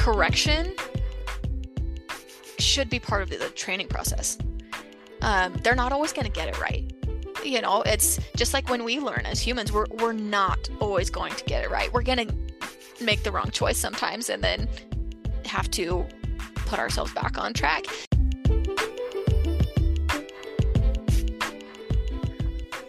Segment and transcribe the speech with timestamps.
[0.00, 0.72] correction
[2.58, 4.38] should be part of the training process.
[5.20, 6.90] Um, they're not always going to get it right.
[7.44, 11.34] You know, it's just like when we learn as humans, we're, we're not always going
[11.34, 11.92] to get it right.
[11.92, 12.34] We're going to
[13.04, 14.70] make the wrong choice sometimes and then
[15.44, 16.06] have to
[16.54, 17.84] put ourselves back on track.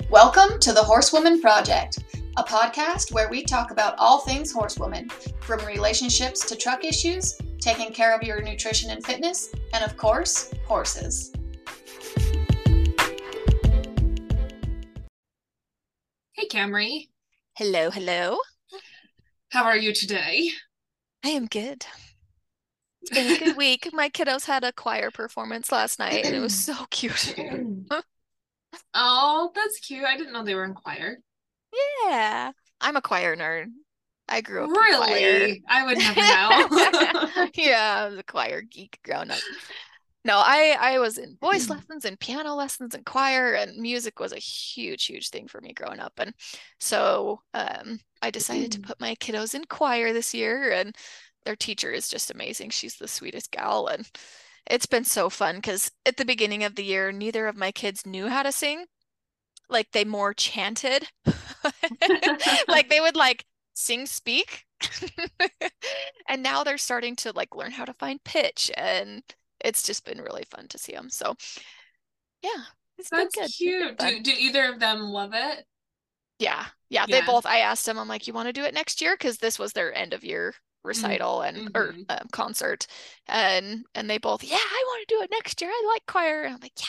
[0.09, 2.00] Welcome to the Horsewoman Project,
[2.37, 5.09] a podcast where we talk about all things horsewoman,
[5.41, 10.53] from relationships to truck issues, taking care of your nutrition and fitness, and of course,
[10.65, 11.33] horses.
[16.33, 17.09] Hey, Camri.
[17.55, 18.37] Hello, hello.
[19.49, 20.49] How are you today?
[21.25, 21.85] I am good.
[23.01, 23.89] It's been a good week.
[23.91, 27.35] My kiddos had a choir performance last night and it was so cute.
[28.93, 30.05] oh, that's cute.
[30.05, 31.17] I didn't know they were in choir.
[31.73, 32.51] Yeah.
[32.79, 33.67] I'm a choir nerd.
[34.27, 35.61] I grew up really.
[35.67, 37.47] I would never know.
[37.55, 39.39] yeah, I was a choir geek growing up.
[40.23, 44.31] No, I I was in voice lessons and piano lessons and choir and music was
[44.31, 46.33] a huge huge thing for me growing up and
[46.79, 50.95] so um I decided to put my kiddos in choir this year and
[51.43, 52.69] their teacher is just amazing.
[52.69, 54.07] She's the sweetest gal and
[54.69, 58.05] it's been so fun cuz at the beginning of the year neither of my kids
[58.05, 58.85] knew how to sing.
[59.69, 61.07] Like they more chanted.
[62.67, 64.65] like they would like sing speak
[66.27, 69.23] and now they're starting to like learn how to find pitch and
[69.63, 71.35] it's just been really fun to see them so
[72.43, 72.63] yeah
[72.97, 73.51] it's that's been good.
[73.51, 75.65] cute do, do either of them love it
[76.39, 78.73] yeah, yeah yeah they both i asked them i'm like you want to do it
[78.73, 81.57] next year because this was their end of year recital mm-hmm.
[81.57, 82.01] and or mm-hmm.
[82.09, 82.87] um, concert
[83.27, 86.41] and and they both yeah i want to do it next year i like choir
[86.41, 86.87] and i'm like yeah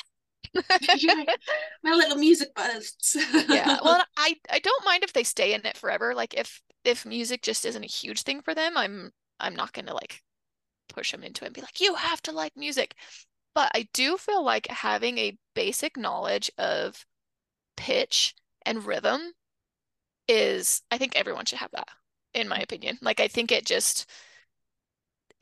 [1.82, 3.16] my little music buds.
[3.48, 3.78] yeah.
[3.84, 6.14] Well, I I don't mind if they stay in it forever.
[6.14, 9.86] Like if if music just isn't a huge thing for them, I'm I'm not going
[9.86, 10.22] to like
[10.88, 12.94] push them into it and be like you have to like music.
[13.54, 17.04] But I do feel like having a basic knowledge of
[17.76, 18.34] pitch
[18.64, 19.32] and rhythm
[20.28, 21.88] is I think everyone should have that
[22.34, 22.98] in my opinion.
[23.02, 24.08] Like I think it just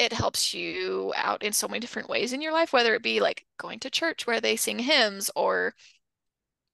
[0.01, 3.21] it helps you out in so many different ways in your life whether it be
[3.21, 5.75] like going to church where they sing hymns or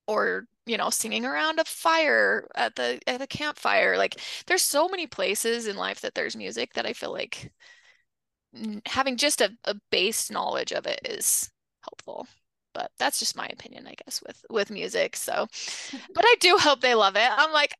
[0.06, 3.96] or you know singing around a fire at the at the campfire.
[3.96, 7.50] Like there's so many places in life that there's music that i feel like
[8.86, 11.50] having just a, a base knowledge of it is
[11.82, 12.26] helpful.
[12.72, 15.16] But that's just my opinion i guess with with music.
[15.16, 15.46] So
[16.14, 17.28] but i do hope they love it.
[17.30, 17.74] I'm like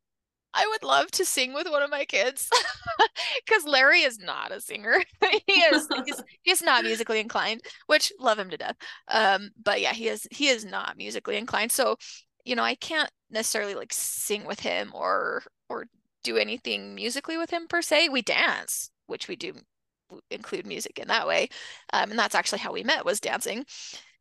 [0.57, 2.49] I would love to sing with one of my kids
[3.45, 5.03] because Larry is not a singer.
[5.47, 8.75] he is he's, he's not musically inclined, which love him to death.
[9.07, 11.71] Um, but yeah, he is he is not musically inclined.
[11.71, 11.97] So,
[12.45, 15.85] you know, I can't necessarily like sing with him or or
[16.23, 18.09] do anything musically with him per se.
[18.09, 19.53] We dance, which we do
[20.31, 21.49] include music in that way.
[21.93, 23.65] Um, and that's actually how we met was dancing.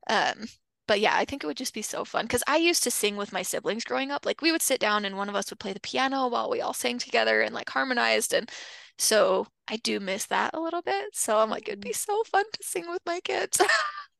[0.08, 0.46] Um,
[0.86, 3.16] but yeah, I think it would just be so fun because I used to sing
[3.16, 4.24] with my siblings growing up.
[4.24, 6.60] Like we would sit down and one of us would play the piano while we
[6.60, 8.32] all sang together and like harmonized.
[8.32, 8.50] And
[8.98, 11.14] so I do miss that a little bit.
[11.14, 11.96] So I'm like, it'd be mm.
[11.96, 13.60] so fun to sing with my kids.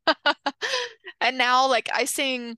[1.21, 2.56] and now, like, I sing,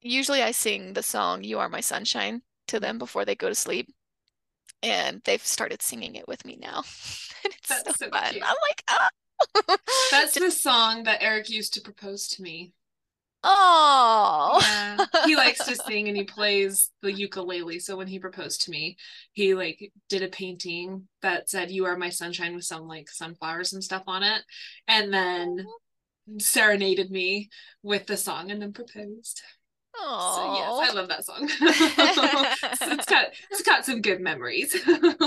[0.00, 3.54] usually I sing the song You Are My Sunshine to them before they go to
[3.54, 3.88] sleep.
[4.82, 6.78] And they've started singing it with me now.
[7.44, 8.32] and it's That's so, so fun.
[8.32, 8.42] Cute.
[8.44, 9.08] I'm like, ah.
[10.10, 12.72] That's the song that Eric used to propose to me.
[13.44, 15.04] Oh, yeah.
[15.26, 17.80] he likes to sing and he plays the ukulele.
[17.80, 18.96] So when he proposed to me,
[19.32, 23.72] he like did a painting that said "You are my sunshine" with some like sunflowers
[23.72, 24.42] and stuff on it,
[24.86, 26.38] and then oh.
[26.38, 27.50] serenaded me
[27.82, 29.42] with the song and then proposed.
[29.96, 31.48] Oh, so, yes, I love that song.
[32.78, 34.76] so it's got it's got some good memories.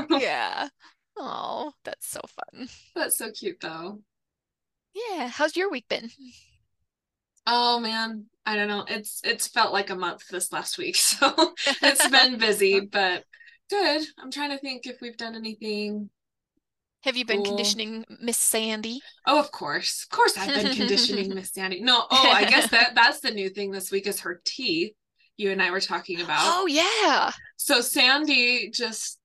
[0.10, 0.70] yeah.
[1.18, 2.68] Oh, that's so fun.
[2.96, 4.00] That's so cute though.
[4.94, 5.28] Yeah.
[5.28, 6.10] How's your week been?
[7.48, 8.86] Oh man, I don't know.
[8.88, 13.24] It's it's felt like a month this last week, so it's been busy, but
[13.70, 14.04] good.
[14.20, 16.10] I'm trying to think if we've done anything.
[17.04, 17.56] Have you been cool.
[17.56, 19.00] conditioning Miss Sandy?
[19.28, 20.04] Oh, of course.
[20.04, 21.80] Of course I've been conditioning Miss Sandy.
[21.82, 24.94] No, oh, I guess that that's the new thing this week is her teeth.
[25.38, 26.40] You and I were talking about.
[26.42, 27.32] Oh yeah.
[27.58, 29.20] So Sandy just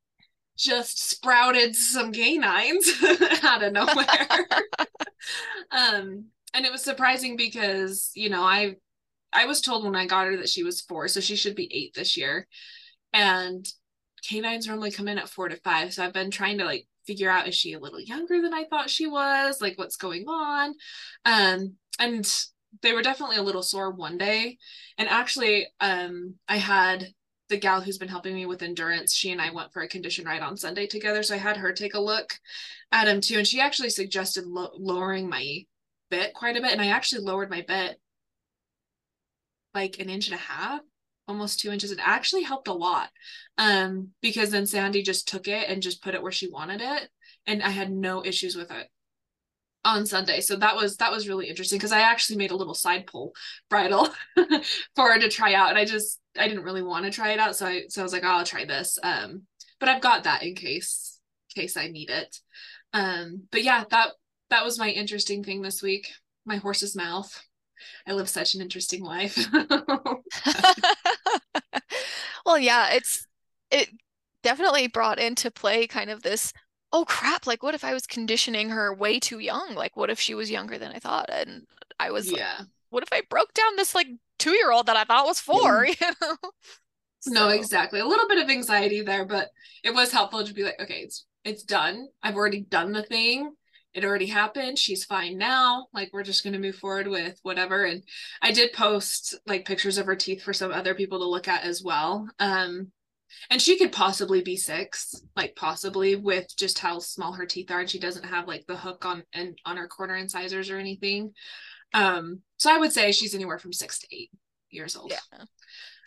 [0.59, 2.87] just sprouted some canines
[3.43, 4.29] out of nowhere.
[5.71, 8.75] um and it was surprising because you know i
[9.33, 11.71] i was told when i got her that she was four so she should be
[11.73, 12.47] eight this year
[13.13, 13.67] and
[14.27, 17.31] canines normally come in at four to five so i've been trying to like figure
[17.31, 20.75] out is she a little younger than i thought she was like what's going on
[21.25, 22.45] um and
[22.83, 24.57] they were definitely a little sore one day
[24.99, 27.07] and actually um i had
[27.51, 30.25] the gal who's been helping me with endurance, she and I went for a condition
[30.25, 31.23] ride on Sunday together.
[31.23, 32.33] So I had her take a look
[32.93, 33.39] at him too.
[33.39, 35.67] And she actually suggested lo- lowering my
[36.11, 36.73] bit quite a bit.
[36.73, 38.01] And I actually lowered my bit
[39.75, 40.81] like an inch and a half,
[41.29, 41.93] almost two inches.
[41.93, 43.11] It actually helped a lot.
[43.59, 47.09] Um, because then Sandy just took it and just put it where she wanted it.
[47.47, 48.89] And I had no issues with it
[49.85, 50.41] on Sunday.
[50.41, 53.33] So that was that was really interesting because I actually made a little side pull
[53.69, 54.09] bridle
[54.95, 55.71] for her to try out.
[55.71, 57.57] And I just I didn't really want to try it out.
[57.57, 58.99] So I so I was like, oh, I'll try this.
[59.03, 59.43] Um,
[59.79, 61.19] but I've got that in case
[61.55, 62.37] case I need it.
[62.93, 64.11] Um, but yeah, that
[64.51, 66.09] that was my interesting thing this week.
[66.45, 67.43] My horse's mouth.
[68.07, 69.39] I live such an interesting life.
[72.45, 73.27] well, yeah, it's
[73.71, 73.89] it
[74.43, 76.53] definitely brought into play kind of this
[76.93, 79.75] oh crap, like what if I was conditioning her way too young?
[79.75, 81.31] Like what if she was younger than I thought?
[81.31, 81.67] And
[81.99, 82.57] I was yeah.
[82.59, 84.09] Like, what if I broke down this like
[84.39, 85.87] two year old that I thought was four, mm-hmm.
[86.05, 86.37] you know?
[87.21, 87.33] So.
[87.33, 88.01] No, exactly.
[88.01, 89.49] A little bit of anxiety there, but
[89.85, 92.09] it was helpful to be like, okay, it's it's done.
[92.23, 93.55] I've already done the thing.
[93.93, 94.79] It already happened.
[94.79, 95.89] She's fine now.
[95.93, 97.85] Like we're just going to move forward with whatever.
[97.85, 98.03] And
[98.41, 101.65] I did post like pictures of her teeth for some other people to look at
[101.65, 102.29] as well.
[102.39, 102.93] Um
[103.49, 107.81] and she could possibly be six like possibly with just how small her teeth are
[107.81, 111.33] and she doesn't have like the hook on and on her corner incisors or anything
[111.95, 114.31] um so i would say she's anywhere from six to eight
[114.71, 115.45] years old yeah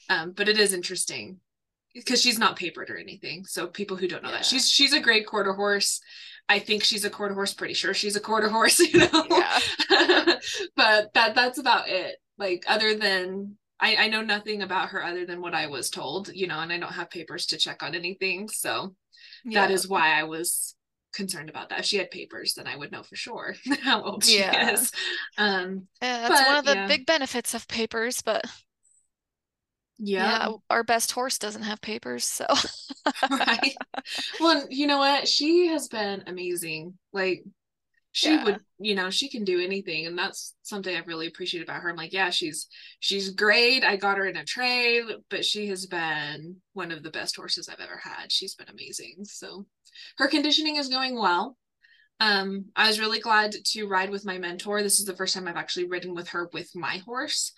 [0.09, 1.39] um but it is interesting
[1.93, 4.37] because she's not papered or anything so people who don't know yeah.
[4.37, 6.01] that she's she's a great quarter horse
[6.49, 9.25] I think she's a quarter horse, pretty sure she's a quarter horse, you know.
[9.29, 9.59] Yeah.
[10.75, 12.17] but that that's about it.
[12.37, 16.29] Like other than I, I know nothing about her other than what I was told,
[16.33, 18.47] you know, and I don't have papers to check on anything.
[18.49, 18.95] So
[19.43, 19.61] yeah.
[19.61, 20.75] that is why I was
[21.13, 21.79] concerned about that.
[21.79, 24.71] If she had papers, then I would know for sure how old she yeah.
[24.71, 24.91] is.
[25.37, 26.87] Um, yeah, that's but, one of the yeah.
[26.87, 28.45] big benefits of papers, but
[29.97, 30.49] yeah.
[30.49, 32.45] yeah, our best horse doesn't have papers, so
[33.29, 33.75] right.
[34.39, 35.27] Well, you know what?
[35.27, 36.97] She has been amazing.
[37.11, 37.43] Like
[38.13, 38.43] she yeah.
[38.45, 41.89] would you know she can do anything and that's something i really appreciate about her
[41.89, 42.67] i'm like yeah she's
[42.99, 47.09] she's great i got her in a trade but she has been one of the
[47.09, 49.65] best horses i've ever had she's been amazing so
[50.17, 51.57] her conditioning is going well
[52.19, 55.47] um i was really glad to ride with my mentor this is the first time
[55.47, 57.51] i've actually ridden with her with my horse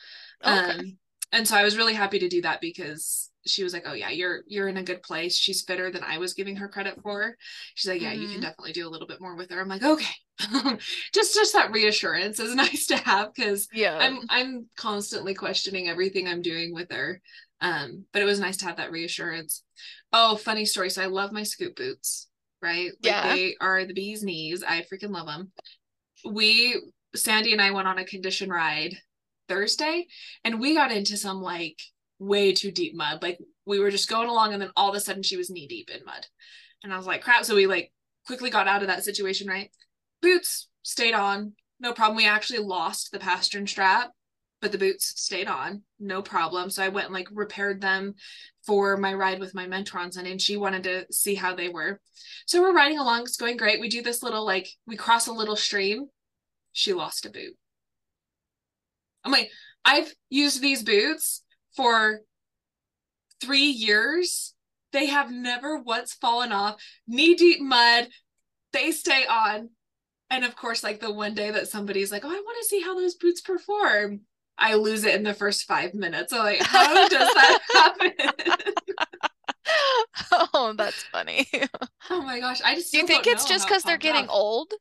[0.43, 0.79] okay.
[0.79, 0.97] um
[1.31, 4.09] and so i was really happy to do that because she was like, "Oh yeah,
[4.09, 5.37] you're you're in a good place.
[5.37, 7.35] She's fitter than I was giving her credit for."
[7.75, 8.21] She's like, "Yeah, mm-hmm.
[8.21, 8.43] you can mm-hmm.
[8.43, 10.13] definitely do a little bit more with her." I'm like, "Okay."
[11.13, 16.27] just just that reassurance is nice to have because yeah, I'm I'm constantly questioning everything
[16.27, 17.21] I'm doing with her.
[17.61, 19.63] Um, but it was nice to have that reassurance.
[20.11, 20.89] Oh, funny story.
[20.89, 22.27] So I love my Scoot Boots,
[22.61, 22.91] right?
[23.03, 23.33] Like yeah.
[23.33, 24.63] they are the bee's knees.
[24.67, 25.51] I freaking love them.
[26.25, 26.81] We
[27.15, 28.97] Sandy and I went on a condition ride
[29.47, 30.07] Thursday
[30.43, 31.79] and we got into some like
[32.19, 33.21] way too deep mud.
[33.21, 35.67] Like we were just going along and then all of a sudden she was knee
[35.67, 36.27] deep in mud.
[36.83, 37.45] And I was like, crap.
[37.45, 37.91] So we like
[38.25, 39.69] quickly got out of that situation, right?
[40.21, 42.17] Boots stayed on, no problem.
[42.17, 44.11] We actually lost the pastern strap,
[44.61, 46.69] but the boots stayed on, no problem.
[46.69, 48.15] So I went and like repaired them
[48.65, 51.69] for my ride with my mentor on Sunday, and she wanted to see how they
[51.69, 51.99] were.
[52.47, 53.79] So we're riding along, it's going great.
[53.79, 56.07] We do this little like we cross a little stream.
[56.71, 57.55] She lost a boot.
[59.25, 59.49] I'm like,
[59.83, 61.43] I've used these boots
[61.75, 62.21] for
[63.41, 64.53] three years.
[64.93, 66.81] They have never once fallen off.
[67.07, 68.07] Knee deep mud,
[68.71, 69.69] they stay on.
[70.29, 72.81] And of course, like the one day that somebody's like, Oh, I want to see
[72.81, 74.21] how those boots perform.
[74.57, 76.31] I lose it in the first five minutes.
[76.31, 78.13] I'm like, How does that happen?
[80.53, 81.47] oh, that's funny.
[82.09, 82.61] oh my gosh.
[82.63, 84.35] I just Do you think it's just because they're getting off.
[84.35, 84.73] old?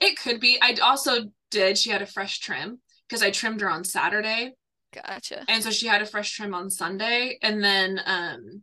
[0.00, 0.58] It could be.
[0.60, 1.78] I also did.
[1.78, 4.54] She had a fresh trim because I trimmed her on Saturday.
[4.92, 5.44] Gotcha.
[5.48, 7.38] And so she had a fresh trim on Sunday.
[7.42, 8.62] And then um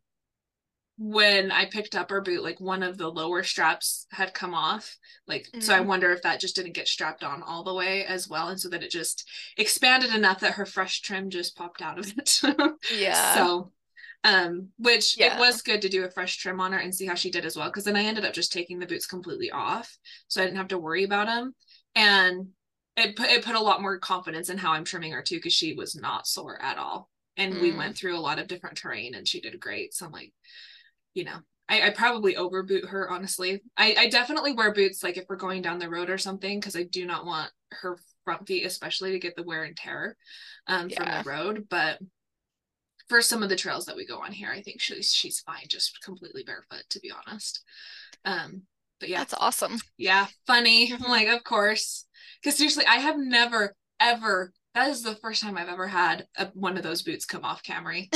[0.98, 4.98] when I picked up her boot, like one of the lower straps had come off.
[5.28, 5.60] Like, mm-hmm.
[5.60, 5.88] so I mm.
[5.88, 8.50] wonder if that just didn't get strapped on all the way as well.
[8.50, 12.14] And so that it just expanded enough that her fresh trim just popped out of
[12.18, 12.42] it.
[12.96, 13.34] yeah.
[13.34, 13.72] So,
[14.24, 15.36] um, which yeah.
[15.36, 17.46] it was good to do a fresh trim on her and see how she did
[17.46, 17.70] as well.
[17.72, 19.98] Cause then I ended up just taking the boots completely off.
[20.28, 21.56] So I didn't have to worry about them.
[21.96, 22.50] And
[22.96, 25.40] it put, it put a lot more confidence in how I'm trimming her too.
[25.40, 27.10] Cause she was not sore at all.
[27.38, 27.62] And mm.
[27.62, 29.94] we went through a lot of different terrain and she did great.
[29.94, 30.32] So I'm like,
[31.14, 31.38] you know,
[31.70, 33.64] I, I probably overboot her, honestly.
[33.78, 36.76] I, I definitely wear boots like if we're going down the road or something, because
[36.76, 40.18] I do not want her front feet, especially to get the wear and tear
[40.68, 40.98] um, yeah.
[40.98, 41.68] from the road.
[41.70, 42.00] But
[43.10, 45.66] for some of the trails that we go on here, I think she's she's fine,
[45.68, 47.64] just completely barefoot, to be honest.
[48.26, 48.64] Um,
[49.00, 49.80] but yeah, that's awesome.
[49.98, 50.94] Yeah, funny.
[50.94, 52.06] I'm like, of course,
[52.42, 56.48] because seriously, I have never ever that is the first time I've ever had a,
[56.56, 58.12] one of those boots come off Camri.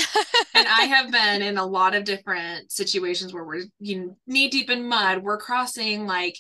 [0.56, 4.50] and I have been in a lot of different situations where we're you know, knee
[4.50, 5.24] deep in mud.
[5.24, 6.36] We're crossing like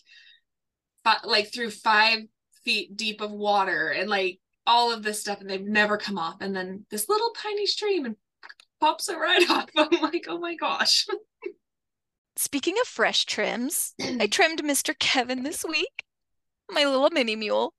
[1.03, 2.19] fi- like through five
[2.65, 6.37] feet deep of water and like all of this stuff, and they've never come off.
[6.41, 8.15] And then this little tiny stream and
[8.79, 9.69] pops it right off.
[9.75, 11.05] I'm like, oh my gosh.
[12.35, 14.97] Speaking of fresh trims, I trimmed Mr.
[14.97, 16.03] Kevin this week,
[16.69, 17.73] my little mini mule.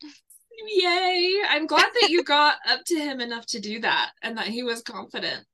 [0.66, 1.40] Yay.
[1.48, 4.62] I'm glad that you got up to him enough to do that and that he
[4.62, 5.44] was confident.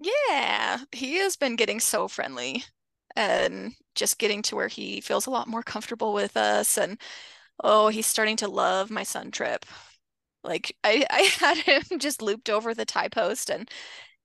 [0.00, 2.64] Yeah, he has been getting so friendly
[3.16, 6.76] and just getting to where he feels a lot more comfortable with us.
[6.76, 6.98] And
[7.62, 9.64] oh, he's starting to love my son trip.
[10.44, 13.70] Like I, I had him just looped over the tie post and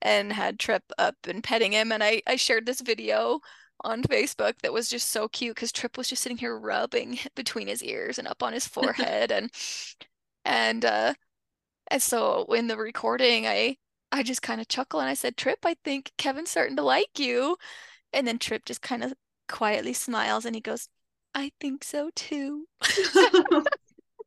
[0.01, 1.91] and had Trip up and petting him.
[1.91, 3.39] And I, I shared this video
[3.81, 7.67] on Facebook that was just so cute because Trip was just sitting here rubbing between
[7.67, 9.51] his ears and up on his forehead and
[10.45, 11.13] and uh
[11.89, 13.77] and so in the recording I
[14.11, 17.19] I just kind of chuckle and I said, Trip, I think Kevin's starting to like
[17.19, 17.57] you.
[18.13, 19.13] And then Trip just kind of
[19.49, 20.87] quietly smiles and he goes,
[21.35, 22.65] I think so too.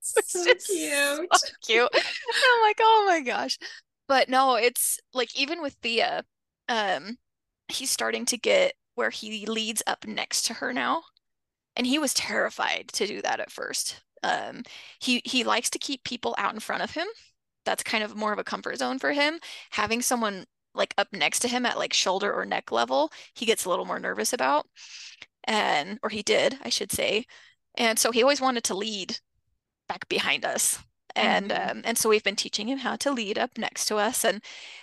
[0.00, 1.28] so cute.
[1.34, 1.90] So cute.
[1.92, 3.58] I'm like, oh my gosh.
[4.06, 6.24] But no, it's like even with Thea,
[6.68, 7.16] um,
[7.68, 11.02] he's starting to get where he leads up next to her now.
[11.76, 14.02] And he was terrified to do that at first.
[14.22, 14.62] Um,
[15.00, 17.06] he he likes to keep people out in front of him.
[17.64, 19.38] That's kind of more of a comfort zone for him.
[19.70, 20.44] Having someone
[20.74, 23.84] like up next to him at like shoulder or neck level, he gets a little
[23.84, 24.66] more nervous about.
[25.44, 27.24] And or he did, I should say.
[27.76, 29.18] And so he always wanted to lead
[29.88, 30.78] back behind us
[31.16, 31.70] and mm-hmm.
[31.70, 34.42] um, and so we've been teaching him how to lead up next to us and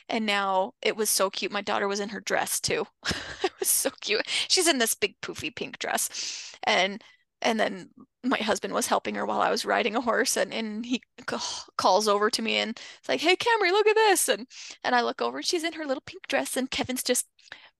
[0.09, 2.85] and now it was so cute my daughter was in her dress too
[3.43, 7.03] it was so cute she's in this big poofy pink dress and
[7.41, 7.89] and then
[8.23, 11.37] my husband was helping her while I was riding a horse and, and he c-
[11.77, 14.47] calls over to me and it's like hey Camri look at this and
[14.83, 17.27] and I look over and she's in her little pink dress and Kevin's just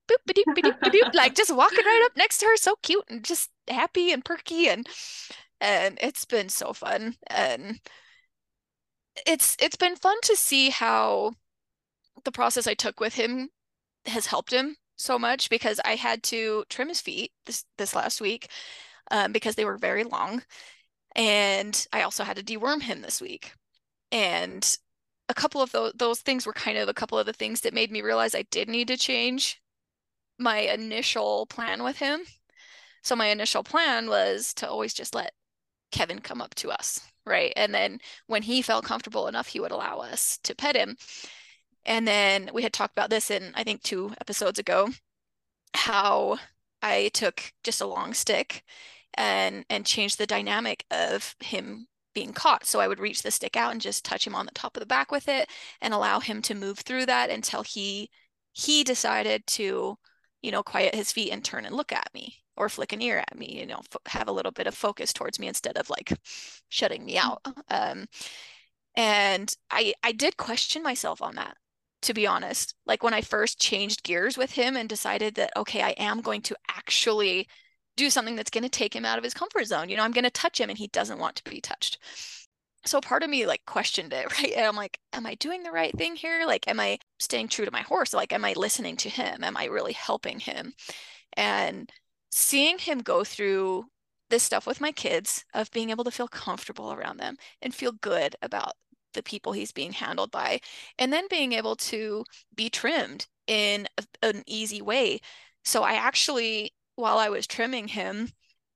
[0.08, 3.24] boop doop doop doop like just walking right up next to her so cute and
[3.24, 4.88] just happy and perky and
[5.60, 7.80] and it's been so fun and
[9.26, 11.34] it's it's been fun to see how
[12.26, 13.50] the process I took with him
[14.06, 18.22] has helped him so much because I had to trim his feet this this last
[18.22, 18.50] week
[19.12, 20.44] um, because they were very long,
[21.16, 23.54] and I also had to deworm him this week,
[24.12, 24.78] and
[25.30, 27.74] a couple of those those things were kind of a couple of the things that
[27.74, 29.62] made me realize I did need to change
[30.40, 32.22] my initial plan with him.
[33.04, 35.34] So my initial plan was to always just let
[35.92, 37.54] Kevin come up to us right?
[37.56, 40.98] And then when he felt comfortable enough, he would allow us to pet him.
[41.86, 44.90] And then we had talked about this in, I think, two episodes ago,
[45.74, 46.38] how
[46.82, 48.64] I took just a long stick
[49.16, 52.66] and and changed the dynamic of him being caught.
[52.66, 54.82] So I would reach the stick out and just touch him on the top of
[54.82, 55.50] the back with it
[55.82, 58.10] and allow him to move through that until he
[58.54, 59.98] he decided to,
[60.42, 63.20] you know, quiet his feet and turn and look at me or flick an ear
[63.20, 65.90] at me, you know, f- have a little bit of focus towards me instead of
[65.90, 66.14] like
[66.70, 67.42] shutting me out.
[67.70, 68.08] Um,
[68.96, 71.58] and I I did question myself on that,
[72.04, 72.76] to be honest.
[72.86, 76.42] Like when I first changed gears with him and decided that okay, I am going
[76.44, 77.48] to actually
[77.96, 79.90] do something that's going to take him out of his comfort zone.
[79.90, 81.98] You know, I'm going to touch him and he doesn't want to be touched.
[82.86, 84.54] So part of me like questioned it, right?
[84.56, 86.44] And I'm like, am I doing the right thing here?
[86.46, 88.14] Like, am I staying true to my horse?
[88.14, 89.44] Like, am I listening to him?
[89.44, 90.74] Am I really helping him?
[91.34, 91.92] And
[92.32, 93.86] seeing him go through
[94.30, 97.94] this stuff with my kids of being able to feel comfortable around them and feel
[97.94, 98.74] good about
[99.14, 100.60] the people he's being handled by
[101.00, 105.20] and then being able to be trimmed in a, an easy way.
[105.64, 108.30] So i actually while i was trimming him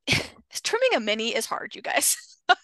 [0.63, 2.17] trimming a mini is hard you guys.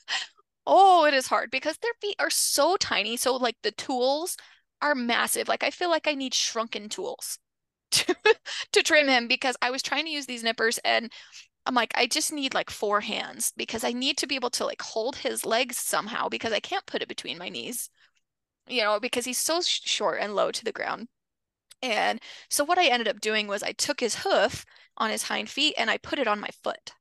[0.68, 3.18] Oh it is hard because their feet are so tiny.
[3.18, 4.38] So like the tools
[4.82, 5.48] are massive.
[5.48, 7.40] Like i feel like i need shrunken tools
[7.92, 8.16] to,
[8.74, 11.12] to trim him because I was trying to use these nippers and
[11.66, 14.66] I'm like, I just need like four hands because I need to be able to
[14.66, 17.90] like hold his legs somehow because I can't put it between my knees,
[18.68, 21.08] you know, because he's so short and low to the ground.
[21.82, 24.66] And so what I ended up doing was I took his hoof
[24.98, 26.94] on his hind feet and I put it on my foot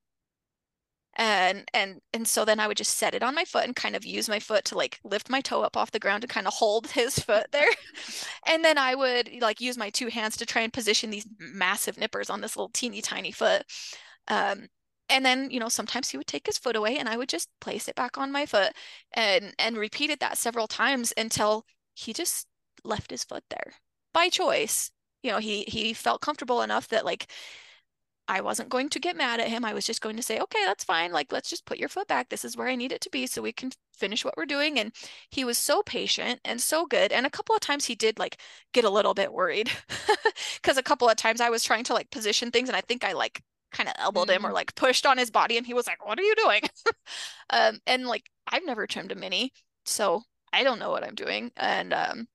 [1.16, 3.96] and and and so then I would just set it on my foot and kind
[3.96, 6.46] of use my foot to like lift my toe up off the ground and kind
[6.46, 7.70] of hold his foot there.
[8.46, 11.98] and then I would like use my two hands to try and position these massive
[11.98, 13.64] nippers on this little teeny tiny foot.
[14.28, 14.66] Um,
[15.08, 17.48] and then you know sometimes he would take his foot away and I would just
[17.60, 18.72] place it back on my foot
[19.12, 22.46] and and repeated that several times until he just
[22.84, 23.72] left his foot there
[24.12, 24.90] by choice.
[25.22, 27.30] You know, he he felt comfortable enough that like
[28.28, 29.64] I wasn't going to get mad at him.
[29.64, 31.12] I was just going to say, okay, that's fine.
[31.12, 32.28] Like, let's just put your foot back.
[32.28, 34.78] This is where I need it to be so we can finish what we're doing.
[34.78, 34.92] And
[35.30, 37.12] he was so patient and so good.
[37.12, 38.40] And a couple of times he did like
[38.72, 39.70] get a little bit worried
[40.56, 43.04] because a couple of times I was trying to like position things and I think
[43.04, 43.42] I like
[43.72, 44.44] kind of elbowed mm-hmm.
[44.44, 44.54] him or mm.
[44.54, 46.62] like pushed on his body and he was like, what are you doing?
[47.50, 49.52] um, and like, I've never trimmed a mini.
[49.84, 51.52] So I don't know what I'm doing.
[51.56, 52.28] And, um,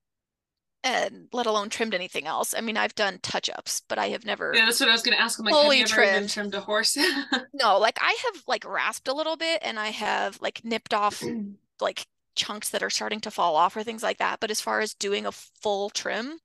[0.84, 2.54] and let alone trimmed anything else.
[2.56, 4.52] I mean, I've done touch ups, but I have never.
[4.54, 5.38] Yeah, that's what I was going to ask.
[5.38, 6.30] I'm like, fully have trimmed.
[6.30, 6.96] trimmed a horse?
[7.54, 11.22] no, like I have like rasped a little bit, and I have like nipped off
[11.80, 14.40] like chunks that are starting to fall off or things like that.
[14.40, 16.38] But as far as doing a full trim,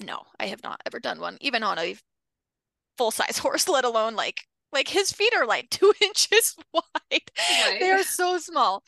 [0.00, 1.96] no, I have not ever done one, even on a
[2.96, 6.84] full size horse, let alone like like his feet are like two inches wide.
[7.10, 7.78] Right.
[7.80, 8.84] They are so small.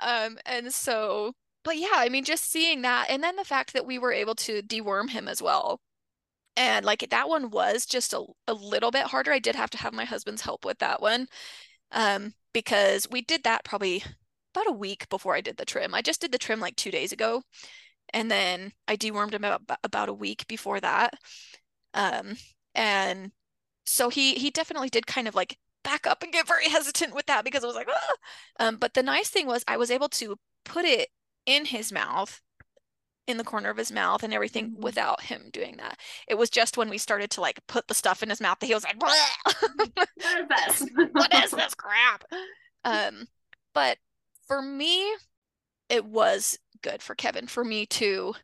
[0.00, 1.32] Um, and so
[1.64, 4.34] but yeah, I mean, just seeing that, and then the fact that we were able
[4.36, 5.80] to deworm him as well.
[6.56, 9.32] And like that one was just a, a little bit harder.
[9.32, 11.26] I did have to have my husband's help with that one
[11.92, 14.04] um, because we did that probably
[14.54, 15.94] about a week before I did the trim.
[15.94, 17.42] I just did the trim like two days ago.
[18.12, 21.14] And then I dewormed him about, about a week before that.
[21.94, 22.36] Um,
[22.74, 23.32] and
[23.86, 27.26] so he he definitely did kind of like back up and get very hesitant with
[27.26, 28.14] that because it was like, ah.
[28.60, 31.08] Um, but the nice thing was I was able to put it
[31.46, 32.40] in his mouth
[33.26, 34.82] in the corner of his mouth and everything mm-hmm.
[34.82, 35.98] without him doing that.
[36.28, 38.66] It was just when we started to like put the stuff in his mouth that
[38.66, 39.00] he was like,
[39.94, 40.90] what is this?
[41.12, 42.24] what is this crap?
[42.84, 43.26] Um,
[43.74, 43.98] but
[44.46, 45.14] for me,
[45.88, 48.34] it was good for Kevin for me to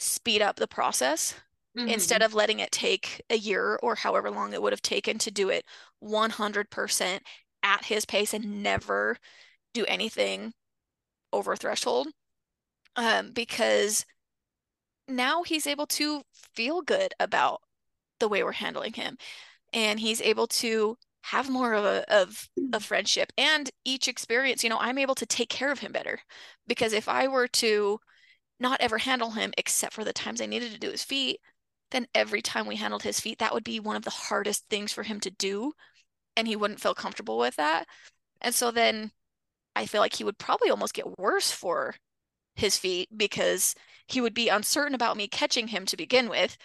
[0.00, 1.34] speed up the process
[1.76, 1.88] mm-hmm.
[1.88, 5.30] instead of letting it take a year or however long it would have taken to
[5.30, 5.64] do it
[6.02, 7.20] 100%
[7.62, 9.16] at his pace and never
[9.74, 10.52] do anything
[11.32, 12.08] over threshold
[12.98, 14.04] um, because
[15.08, 16.22] now he's able to
[16.54, 17.62] feel good about
[18.20, 19.16] the way we're handling him
[19.72, 24.70] and he's able to have more of a of a friendship and each experience you
[24.70, 26.20] know i'm able to take care of him better
[26.66, 27.98] because if i were to
[28.60, 31.40] not ever handle him except for the times i needed to do his feet
[31.90, 34.92] then every time we handled his feet that would be one of the hardest things
[34.92, 35.72] for him to do
[36.36, 37.86] and he wouldn't feel comfortable with that.
[38.40, 39.10] And so then
[39.76, 41.94] i feel like he would probably almost get worse for
[42.58, 43.74] his feet because
[44.06, 46.56] he would be uncertain about me catching him to begin with.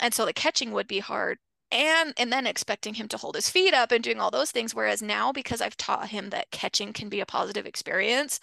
[0.00, 1.38] And so the catching would be hard.
[1.72, 4.74] And and then expecting him to hold his feet up and doing all those things.
[4.74, 8.38] Whereas now, because I've taught him that catching can be a positive experience,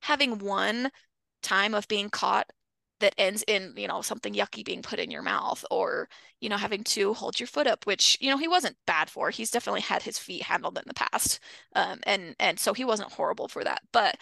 [0.00, 0.90] having one
[1.42, 2.50] time of being caught
[3.00, 6.08] that ends in you know something yucky being put in your mouth or
[6.40, 9.30] you know having to hold your foot up which you know he wasn't bad for
[9.30, 11.40] he's definitely had his feet handled in the past
[11.74, 14.16] um, and and so he wasn't horrible for that but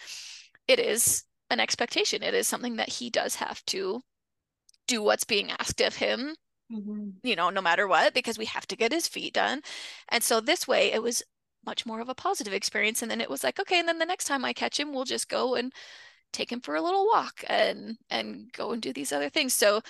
[0.67, 1.23] it is
[1.53, 2.23] an expectation.
[2.23, 4.01] It is something that he does have to
[4.87, 6.35] do what's being asked of him,
[6.71, 7.09] mm-hmm.
[7.23, 9.61] you know, no matter what, because we have to get his feet done.
[10.09, 11.23] And so this way it was
[11.65, 13.01] much more of a positive experience.
[13.01, 15.05] And then it was like, okay, and then the next time I catch him, we'll
[15.05, 15.71] just go and
[16.33, 19.53] take him for a little walk and and go and do these other things.
[19.53, 19.81] So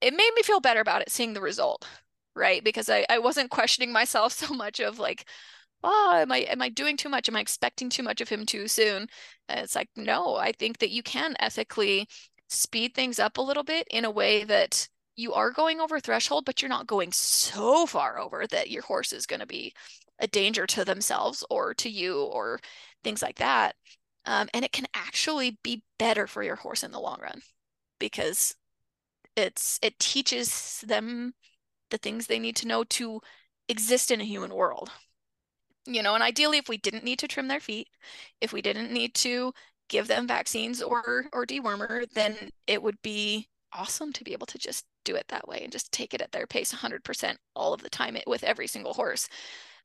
[0.00, 1.86] it made me feel better about it seeing the result,
[2.34, 2.64] right?
[2.64, 5.26] Because I, I wasn't questioning myself so much of like,
[5.82, 7.28] oh, am I am I doing too much?
[7.28, 9.08] Am I expecting too much of him too soon?
[9.48, 12.08] And it's like, no, I think that you can ethically
[12.48, 16.44] speed things up a little bit in a way that you are going over threshold,
[16.44, 19.74] but you're not going so far over that your horse is going to be
[20.18, 22.60] a danger to themselves or to you or
[23.04, 23.76] things like that.
[24.26, 27.40] Um, and it can actually be better for your horse in the long run
[27.98, 28.54] because
[29.36, 31.34] it's it teaches them
[31.90, 33.20] the things they need to know to
[33.68, 34.90] exist in a human world
[35.86, 37.88] you know and ideally if we didn't need to trim their feet
[38.40, 39.52] if we didn't need to
[39.88, 44.58] give them vaccines or or dewormer then it would be awesome to be able to
[44.58, 47.82] just do it that way and just take it at their pace 100% all of
[47.82, 49.28] the time with every single horse.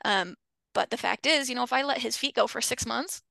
[0.03, 0.35] Um,
[0.73, 3.21] but the fact is you know if i let his feet go for six months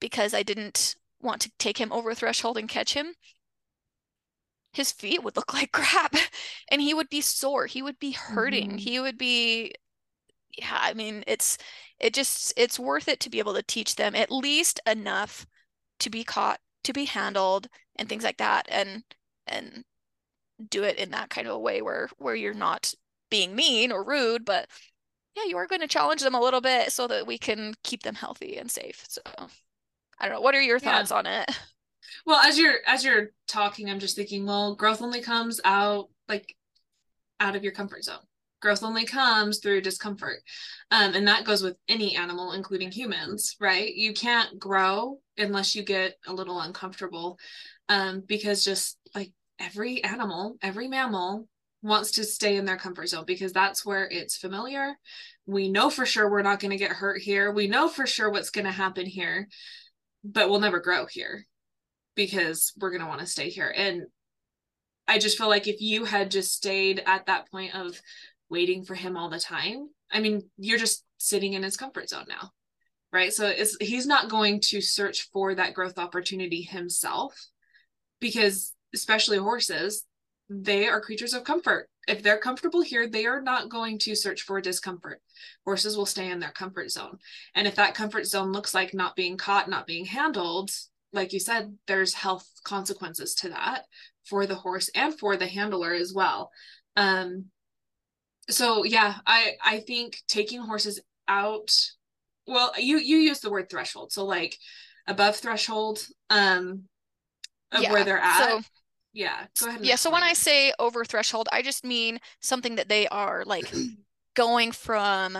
[0.00, 3.14] because i didn't want to take him over threshold and catch him
[4.72, 6.14] his feet would look like crap
[6.70, 7.66] and he would be sore.
[7.66, 8.70] He would be hurting.
[8.70, 8.78] Mm-hmm.
[8.78, 9.74] he would be
[10.58, 11.58] yeah, I mean, it's
[11.98, 15.46] it just it's worth it to be able to teach them at least enough
[16.00, 19.02] to be caught, to be handled, and things like that, and
[19.46, 19.84] and
[20.68, 22.94] do it in that kind of a way where where you're not
[23.30, 24.68] being mean or rude, but
[25.36, 28.02] yeah, you are going to challenge them a little bit so that we can keep
[28.02, 29.04] them healthy and safe.
[29.08, 29.22] So
[30.18, 30.40] I don't know.
[30.42, 31.16] What are your thoughts yeah.
[31.18, 31.50] on it?
[32.26, 36.54] Well, as you're as you're talking, I'm just thinking, well, growth only comes out like
[37.40, 38.18] out of your comfort zone
[38.62, 40.38] growth only comes through discomfort
[40.90, 45.82] um, and that goes with any animal including humans right you can't grow unless you
[45.82, 47.38] get a little uncomfortable
[47.88, 51.46] um, because just like every animal every mammal
[51.82, 54.96] wants to stay in their comfort zone because that's where it's familiar.
[55.46, 57.52] We know for sure we're not going to get hurt here.
[57.52, 59.48] We know for sure what's going to happen here,
[60.22, 61.44] but we'll never grow here
[62.14, 63.72] because we're going to want to stay here.
[63.76, 64.02] And
[65.08, 68.00] I just feel like if you had just stayed at that point of
[68.52, 72.26] waiting for him all the time, I mean, you're just sitting in his comfort zone
[72.28, 72.50] now.
[73.12, 73.32] Right.
[73.32, 77.34] So it's he's not going to search for that growth opportunity himself
[78.20, 80.04] because especially horses,
[80.48, 81.88] they are creatures of comfort.
[82.08, 85.20] If they're comfortable here, they are not going to search for discomfort.
[85.64, 87.18] Horses will stay in their comfort zone.
[87.54, 90.70] And if that comfort zone looks like not being caught, not being handled,
[91.12, 93.84] like you said, there's health consequences to that
[94.24, 96.50] for the horse and for the handler as well.
[96.96, 97.46] Um,
[98.50, 101.70] so yeah, I I think taking horses out.
[102.46, 104.58] Well, you you use the word threshold, so like
[105.06, 106.84] above threshold um
[107.72, 108.46] of Yeah, where they're at.
[108.48, 108.62] so-
[109.12, 109.80] yeah, go ahead.
[109.82, 113.72] Yeah, so when I say over threshold, I just mean something that they are like
[114.34, 115.38] going from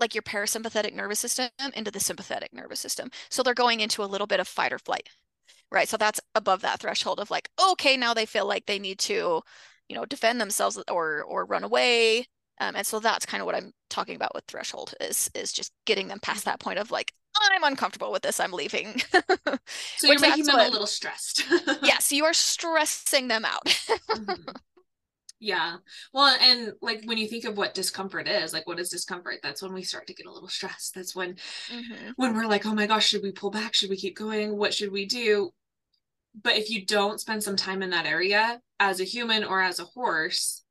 [0.00, 3.10] like your parasympathetic nervous system into the sympathetic nervous system.
[3.30, 5.08] So they're going into a little bit of fight or flight,
[5.72, 5.88] right?
[5.88, 9.42] So that's above that threshold of like, okay, now they feel like they need to,
[9.88, 12.26] you know, defend themselves or or run away.
[12.60, 15.72] Um, and so that's kind of what I'm talking about with threshold is is just
[15.84, 17.12] getting them past that point of like,
[17.52, 19.00] I'm uncomfortable with this, I'm leaving.
[19.96, 21.44] so you're making them what- a little stressed.
[21.82, 23.66] yes, you are stressing them out.
[24.14, 24.36] Mhm.
[25.38, 25.76] Yeah.
[26.14, 29.36] Well, and like when you think of what discomfort is, like what is discomfort?
[29.42, 30.94] That's when we start to get a little stressed.
[30.94, 31.36] That's when
[31.68, 32.14] Mhm.
[32.16, 33.74] when we're like, "Oh my gosh, should we pull back?
[33.74, 34.56] Should we keep going?
[34.56, 35.52] What should we do?"
[36.42, 39.78] But if you don't spend some time in that area as a human or as
[39.78, 40.62] a horse,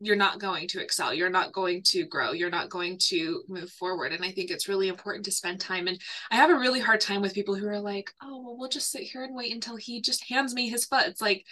[0.00, 1.14] you're not going to excel.
[1.14, 2.32] You're not going to grow.
[2.32, 4.12] You're not going to move forward.
[4.12, 5.86] And I think it's really important to spend time.
[5.86, 5.98] And
[6.30, 8.90] I have a really hard time with people who are like, oh, well, we'll just
[8.90, 11.06] sit here and wait until he just hands me his foot.
[11.06, 11.44] It's like,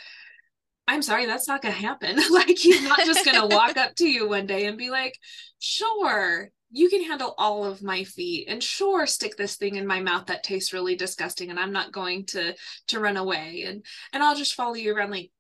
[0.89, 2.17] I'm sorry, that's not going to happen.
[2.31, 5.17] like, he's not just going to walk up to you one day and be like,
[5.59, 10.01] sure, you can handle all of my feet and sure stick this thing in my
[10.01, 12.55] mouth that tastes really disgusting and i'm not going to
[12.89, 15.31] to run away and and i'll just follow you around like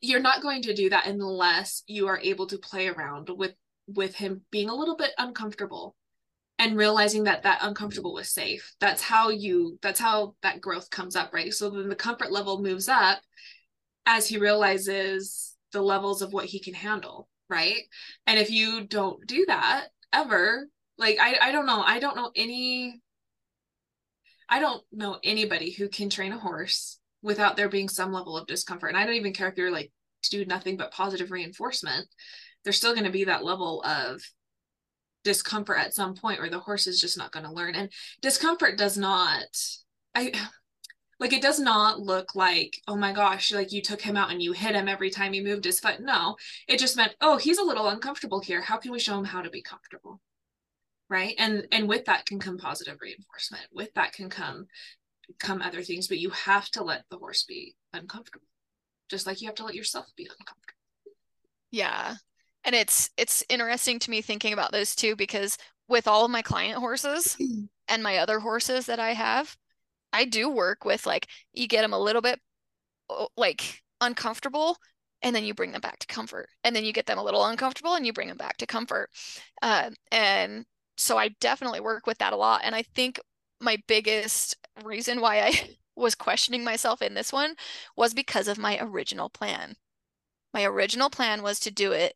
[0.00, 3.54] you're not going to do that unless you are able to play around with
[3.86, 5.96] with him being a little bit uncomfortable
[6.58, 8.74] and realizing that that uncomfortable was safe.
[8.80, 11.52] That's how you that's how that growth comes up right?
[11.52, 13.20] So then the comfort level moves up
[14.06, 17.82] as he realizes the levels of what he can handle right?
[18.26, 21.82] And if you don't do that ever like i i don't know.
[21.82, 23.00] I don't know any
[24.48, 28.46] i don't know anybody who can train a horse without there being some level of
[28.46, 28.88] discomfort.
[28.88, 32.06] And i don't even care if you're like to do nothing but positive reinforcement
[32.64, 34.22] there's still going to be that level of
[35.24, 37.74] discomfort at some point or the horse is just not going to learn.
[37.74, 39.44] And discomfort does not
[40.14, 40.32] i
[41.20, 44.42] like it does not look like oh my gosh like you took him out and
[44.42, 46.00] you hit him every time he moved his foot.
[46.00, 48.60] No it just meant oh he's a little uncomfortable here.
[48.60, 50.20] How can we show him how to be comfortable?
[51.08, 51.34] Right?
[51.38, 53.64] And and with that can come positive reinforcement.
[53.72, 54.66] With that can come
[55.38, 58.46] come other things but you have to let the horse be uncomfortable
[59.08, 60.74] just like you have to let yourself be uncomfortable
[61.70, 62.16] Yeah.
[62.64, 66.42] And it's it's interesting to me thinking about those two because with all of my
[66.42, 67.36] client horses
[67.88, 69.56] and my other horses that I have,
[70.12, 72.40] I do work with like you get them a little bit
[73.36, 74.76] like uncomfortable
[75.22, 76.48] and then you bring them back to comfort.
[76.64, 79.10] And then you get them a little uncomfortable and you bring them back to comfort.
[79.62, 80.66] Uh, and
[80.96, 82.62] so I definitely work with that a lot.
[82.64, 83.20] And I think
[83.62, 85.52] my biggest reason why I
[85.96, 87.54] was questioning myself in this one
[87.96, 89.76] was because of my original plan.
[90.52, 92.14] My original plan was to do it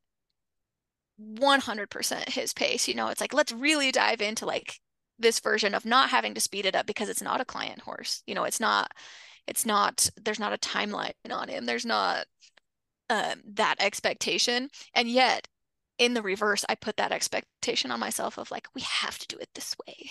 [1.20, 2.88] 100% his pace.
[2.88, 4.80] You know, it's like, let's really dive into like
[5.18, 8.22] this version of not having to speed it up because it's not a client horse.
[8.26, 8.92] You know, it's not,
[9.46, 11.64] it's not, there's not a timeline on him.
[11.64, 12.26] There's not
[13.08, 14.68] um, that expectation.
[14.94, 15.48] And yet,
[15.98, 19.36] in the reverse, I put that expectation on myself of like, we have to do
[19.38, 20.10] it this way.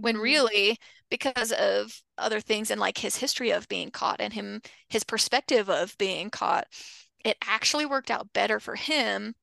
[0.00, 0.18] When Mhm.
[0.18, 0.78] really,
[1.10, 5.70] because of other things and like his history of being caught and him, his perspective
[5.70, 6.68] of being caught,
[7.24, 9.34] it actually worked out better for him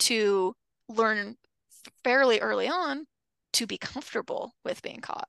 [0.00, 0.54] to
[0.88, 1.36] learn
[2.04, 3.06] fairly early on
[3.54, 5.28] to be comfortable with being caught.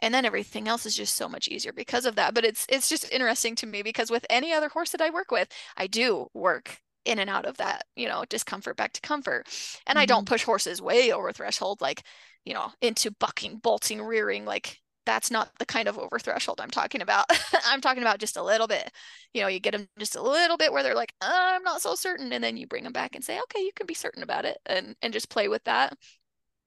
[0.00, 2.34] And then everything else is just so much easier because of that.
[2.34, 5.30] But it's it's just interesting to me because with any other horse that I work
[5.30, 9.46] with, I do work in and out of that, you know, discomfort back to comfort.
[9.86, 10.32] And I don't mm-hmm.
[10.34, 12.02] push horses way over threshold, like,
[12.44, 14.44] you know, into bucking, bolting, rearing.
[14.44, 17.26] Like that's not the kind of over threshold I'm talking about.
[17.66, 18.90] I'm talking about just a little bit.
[19.34, 21.94] You know, you get them just a little bit where they're like, I'm not so
[21.94, 24.44] certain, and then you bring them back and say, okay, you can be certain about
[24.44, 25.96] it, and and just play with that.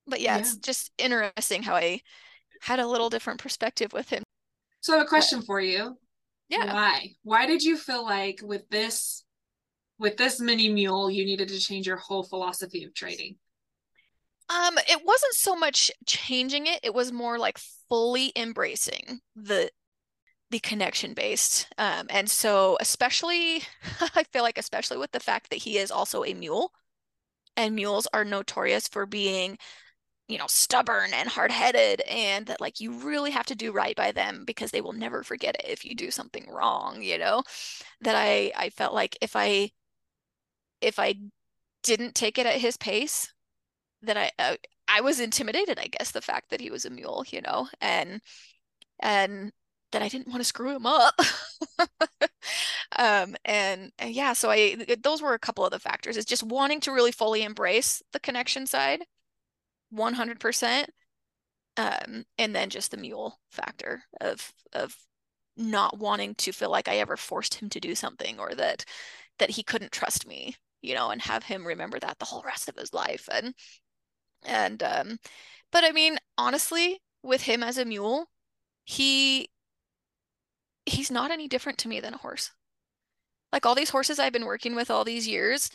[0.08, 2.02] But yeah, it's just interesting how I
[2.62, 4.24] had a little different perspective with him.
[4.82, 5.98] so i have a question for you
[6.50, 6.74] Yeah.
[6.74, 9.24] why why did you feel like with this
[10.02, 13.36] with this mini mule, you needed to change your whole philosophy of trading?
[14.50, 19.70] Um, it wasn't so much changing it, it was more like fully embracing the
[20.50, 21.68] the connection based.
[21.78, 23.62] Um, and so especially
[24.16, 26.74] I feel like especially with the fact that he is also a mule
[27.56, 29.58] and mules are notorious for being
[30.28, 34.12] you know stubborn and hard-headed and that like you really have to do right by
[34.12, 37.44] them because they will never forget it if you do something wrong you know
[38.00, 39.70] that i i felt like if i
[40.82, 41.16] if i
[41.84, 43.34] didn't take it at his pace
[44.02, 44.56] then i uh,
[44.88, 48.22] i was intimidated i guess the fact that he was a mule you know and
[49.00, 49.52] and
[49.92, 51.20] that i didn't want to screw him up.
[52.98, 56.18] Um and, and yeah so i those were a couple of the factors.
[56.18, 59.04] Is just wanting to really fully embrace the connection side
[59.94, 60.86] 100%
[61.78, 64.96] um and then just the mule factor of of
[65.58, 68.86] not wanting to feel like I ever forced him to do something or that
[69.40, 72.70] that he couldn't trust me, you know, and have him remember that the whole rest
[72.70, 73.54] of his life and
[74.46, 75.18] and um
[75.72, 78.28] but I mean honestly with him as a mule,
[78.86, 79.50] he
[80.86, 82.52] he's not any different to me than a horse.
[83.54, 85.70] Like all these horses I've been working with all these years,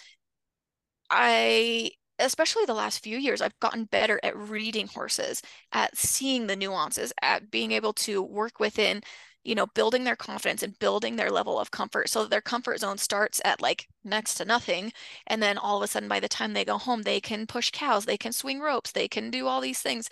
[1.11, 5.43] I especially the last few years, I've gotten better at reading horses,
[5.73, 9.03] at seeing the nuances, at being able to work within,
[9.47, 12.09] you know, building their confidence and building their level of comfort.
[12.09, 14.93] So their comfort zone starts at like next to nothing.
[15.29, 17.71] And then all of a sudden, by the time they go home, they can push
[17.71, 20.11] cows, they can swing ropes, they can do all these things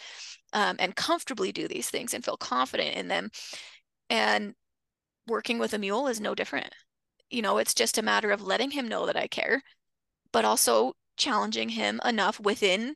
[0.53, 3.31] um, and comfortably do these things and feel confident in them.
[4.09, 4.55] And
[5.27, 6.73] working with a mule is no different.
[7.29, 9.63] You know, it's just a matter of letting him know that I care,
[10.33, 12.95] but also challenging him enough within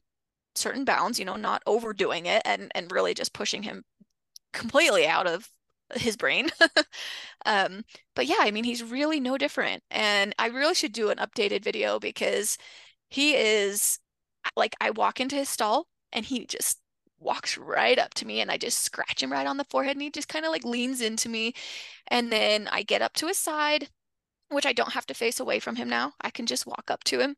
[0.54, 3.82] certain bounds, you know, not overdoing it and and really just pushing him
[4.52, 5.48] completely out of
[5.94, 6.50] his brain.
[7.46, 9.82] um, but yeah, I mean, he's really no different.
[9.90, 12.58] And I really should do an updated video because
[13.10, 13.98] he is
[14.56, 16.78] like I walk into his stall and he just
[17.20, 20.02] walks right up to me and I just scratch him right on the forehead and
[20.02, 21.54] he just kind of like leans into me.
[22.08, 23.88] And then I get up to his side
[24.50, 26.14] which I don't have to face away from him now.
[26.20, 27.36] I can just walk up to him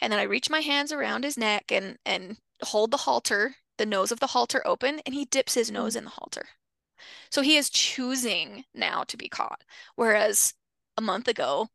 [0.00, 3.86] and then I reach my hands around his neck and and hold the halter, the
[3.86, 5.98] nose of the halter open and he dips his nose mm-hmm.
[5.98, 6.46] in the halter.
[7.30, 9.62] So he is choosing now to be caught
[9.96, 10.54] whereas
[10.96, 11.68] a month ago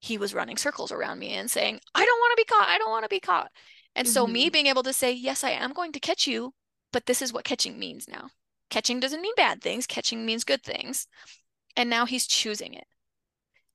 [0.00, 2.68] he was running circles around me and saying, "I don't want to be caught.
[2.68, 3.50] I don't want to be caught."
[3.94, 4.12] And mm-hmm.
[4.12, 4.52] so me mm-hmm.
[4.52, 6.54] being able to say, "Yes, I am going to catch you,
[6.92, 8.30] but this is what catching means now."
[8.70, 11.06] Catching doesn't mean bad things, catching means good things.
[11.76, 12.86] And now he's choosing it.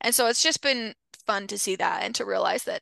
[0.02, 0.96] And so it's just been
[1.26, 2.82] fun to see that and to realize that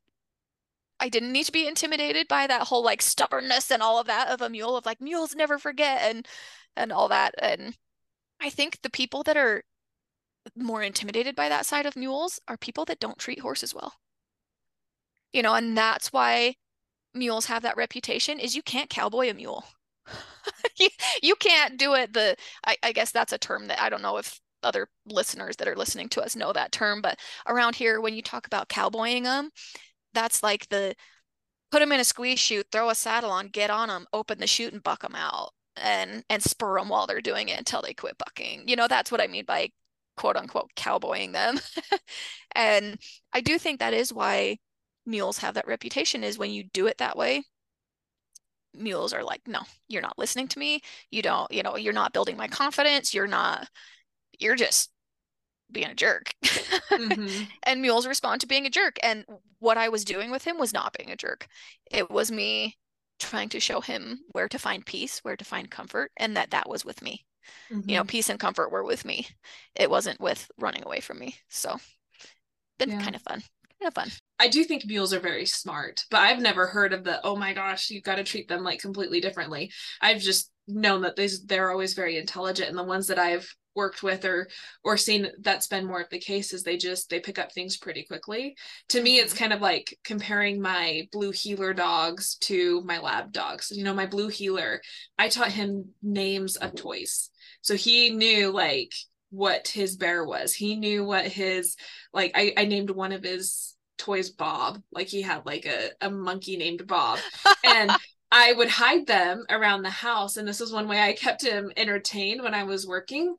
[1.00, 4.30] I didn't need to be intimidated by that whole like stubbornness and all of that
[4.30, 6.28] of a mule of like mules never forget and
[6.76, 7.36] and all that.
[7.42, 7.76] And
[8.43, 9.63] I think the people that are
[10.58, 13.93] more intimidated by that side of mules are people that don't treat horses well.
[15.32, 16.56] You know, and that's why
[17.13, 19.63] mules have that reputation is you can't cowboy a mule.
[20.77, 20.89] you,
[21.21, 22.36] you can't do it the
[22.67, 25.75] I, I guess that's a term that I don't know if other listeners that are
[25.77, 29.51] listening to us know that term, but around here, when you talk about cowboying them,
[30.13, 30.95] that's like the
[31.71, 34.47] put them in a squeeze chute, throw a saddle on, get on them, open the
[34.47, 37.94] chute, and buck them out, and and spur them while they're doing it until they
[37.94, 38.68] quit bucking.
[38.68, 39.70] You know, that's what I mean by
[40.16, 41.60] quote unquote cowboying them.
[42.56, 43.00] and
[43.34, 44.58] I do think that is why
[45.06, 47.44] mules have that reputation is when you do it that way
[48.76, 50.82] mules are like no you're not listening to me
[51.12, 53.68] you don't you know you're not building my confidence you're not
[54.40, 54.90] you're just
[55.74, 56.34] being a jerk.
[56.44, 57.44] Mm-hmm.
[57.64, 58.98] and mules respond to being a jerk.
[59.04, 59.26] And
[59.60, 61.48] what I was doing with him was not being a jerk.
[61.92, 62.78] It was me
[63.24, 66.70] trying to show him where to find peace, where to find comfort, and that that
[66.70, 67.26] was with me.
[67.72, 67.90] Mm-hmm.
[67.90, 68.10] You know, mm-hmm.
[68.10, 69.28] peace and comfort were with me.
[69.76, 71.36] It wasn't with running away from me.
[71.50, 71.78] So,
[72.80, 73.02] been yeah.
[73.02, 73.42] kind of fun.
[73.82, 74.12] Kind of fun.
[74.40, 77.54] I do think mules are very smart, but I've never heard of the oh my
[77.54, 79.72] gosh, you've got to treat them like completely differently.
[80.02, 84.04] I've just known that they they're always very intelligent, and the ones that I've worked
[84.04, 84.48] with or
[84.84, 87.78] or seen that's been more of the case is they just they pick up things
[87.78, 88.56] pretty quickly.
[88.90, 89.44] To me it's mm-hmm.
[89.44, 93.72] kind of like comparing my blue heeler dogs to my lab dogs.
[93.72, 94.82] You know my blue heeler
[95.18, 97.30] i taught him names of toys.
[97.62, 98.92] So he knew like
[99.30, 100.54] what his bear was.
[100.54, 101.76] He knew what his
[102.14, 104.82] like i, I named one of his toys bob.
[104.92, 107.20] Like he had like a, a monkey named bob.
[107.64, 107.92] And
[108.36, 110.38] I would hide them around the house.
[110.38, 113.36] And this was one way I kept him entertained when I was working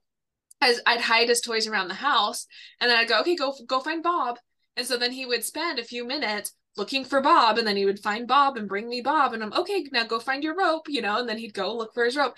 [0.86, 2.46] I'd hide his toys around the house,
[2.80, 4.38] and then I'd go, okay, go go find Bob.
[4.76, 7.84] And so then he would spend a few minutes looking for Bob, and then he
[7.84, 9.86] would find Bob and bring me Bob, and I'm okay.
[9.92, 11.18] Now go find your rope, you know.
[11.18, 12.34] And then he'd go look for his rope.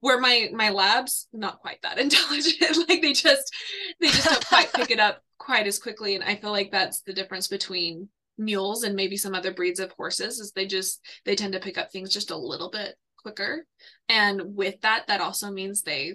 [0.00, 3.54] Where my my labs not quite that intelligent, like they just
[4.00, 7.00] they just don't quite pick it up quite as quickly and i feel like that's
[7.00, 8.08] the difference between
[8.38, 11.76] mules and maybe some other breeds of horses is they just they tend to pick
[11.76, 13.66] up things just a little bit quicker
[14.08, 16.14] and with that that also means they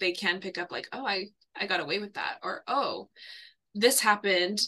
[0.00, 3.08] they can pick up like oh i i got away with that or oh
[3.74, 4.60] this happened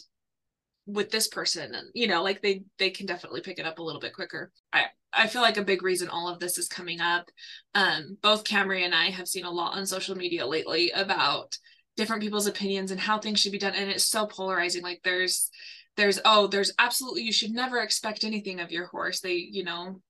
[0.87, 3.83] with this person and you know like they they can definitely pick it up a
[3.83, 4.51] little bit quicker.
[4.73, 7.29] I i feel like a big reason all of this is coming up
[7.75, 11.55] um both Camri and i have seen a lot on social media lately about
[11.97, 15.49] different people's opinions and how things should be done and it's so polarizing like there's
[15.97, 20.01] there's oh there's absolutely you should never expect anything of your horse they you know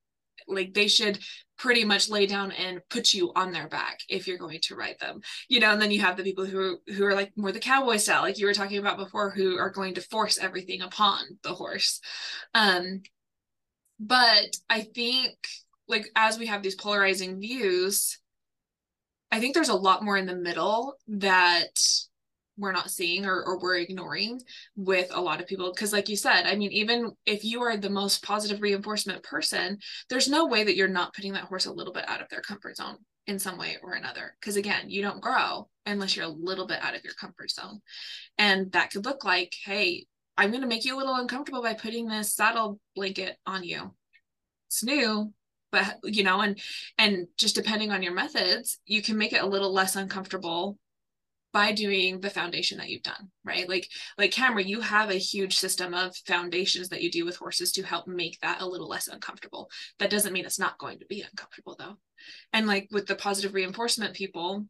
[0.47, 1.19] like they should
[1.58, 4.97] pretty much lay down and put you on their back if you're going to ride
[4.99, 5.71] them you know?
[5.71, 8.39] And then you have the people who who are like more the cowboy style like
[8.39, 11.99] you were talking about before who are going to force everything upon the horse.
[12.54, 13.01] Um
[14.01, 15.36] but i think
[15.88, 18.17] like as we have these polarizing views
[19.32, 21.80] i think there's a lot more in the middle that
[22.62, 24.39] we're not seeing or, or we're ignoring
[24.76, 25.71] with a lot of people.
[25.74, 29.78] Because like you said i mean even if you are the most positive reinforcement person
[30.10, 32.41] there's no way that you're not putting that horse a little bit out of their
[32.41, 32.97] comfort zone
[33.28, 34.36] in some way or another.
[34.39, 37.82] Because again you don't grow unless you're a little bit out of your comfort zone.
[38.38, 40.06] And that could look like hey
[40.38, 43.93] i'm going to make you a little uncomfortable by putting this saddle blanket on you.
[44.67, 45.34] It's new
[45.71, 46.60] but you know and
[46.97, 50.78] and just depending on your methods you can make it a little less uncomfortable
[51.53, 53.67] by doing the foundation that you've done right?
[53.67, 57.71] Like like Camri you have a huge system of foundations that you do with horses
[57.73, 59.69] to help make that a little less uncomfortable.
[59.99, 61.97] That doesn't mean it's not going to be uncomfortable though.
[62.53, 64.65] And like with the positive reinforcement people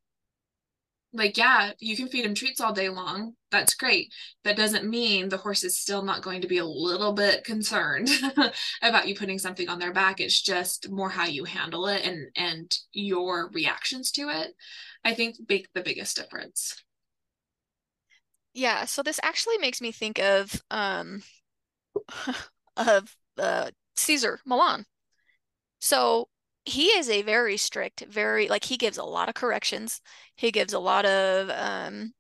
[1.14, 3.34] like yeah you can feed them treats all day long.
[3.52, 4.14] That's great.
[4.44, 8.10] That doesn't mean the horse is still not going to be a little bit concerned
[8.82, 10.22] about you putting something on their back.
[10.22, 14.56] It's just more how you handle it and and your reactions to it
[15.04, 16.84] i think make the biggest difference.
[18.54, 21.24] Yeah so this actually makes me think of um
[22.78, 24.86] of uh Cesar Millan.
[25.80, 26.30] So
[26.72, 30.02] he is a very strict, very like he gives a lot of corrections.
[30.36, 32.14] He gives a lot of um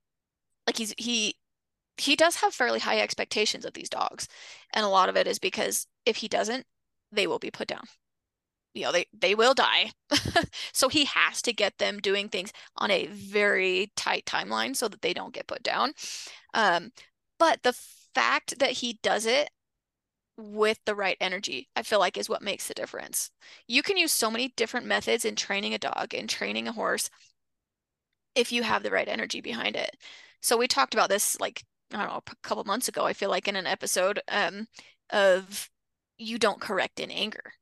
[0.67, 1.35] like he's he
[1.97, 4.27] he does have fairly high expectations of these dogs.
[4.73, 6.65] And a lot of it is because if he doesn't,
[7.11, 7.83] they will be put down.
[8.73, 9.91] You know, they they will die.
[10.73, 15.01] so he has to get them doing things on a very tight timeline so that
[15.01, 15.93] they don't get put down.
[16.53, 16.91] Um
[17.39, 17.73] but the
[18.13, 19.49] fact that he does it
[20.37, 23.31] with the right energy, I feel like is what makes the difference.
[23.67, 27.09] You can use so many different methods in training a dog and training a horse
[28.35, 29.95] if you have the right energy behind it.
[30.41, 31.63] So we talked about this like
[31.93, 33.05] I don't know a couple months ago.
[33.05, 34.67] I feel like in an episode um,
[35.11, 35.69] of
[36.17, 37.53] you don't correct in anger.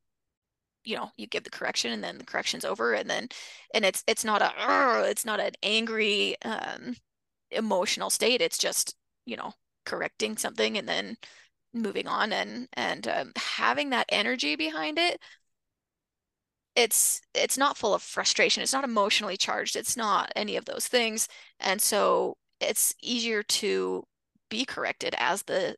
[0.84, 3.28] You know, you give the correction and then the correction's over, and then
[3.74, 6.96] and it's it's not a it's not an angry um,
[7.52, 8.42] emotional state.
[8.42, 9.54] It's just you know
[9.86, 11.18] correcting something and then
[11.74, 15.20] moving on and and um, having that energy behind it
[16.76, 20.88] it's it's not full of frustration it's not emotionally charged it's not any of those
[20.88, 21.28] things
[21.60, 24.04] and so it's easier to
[24.50, 25.76] be corrected as the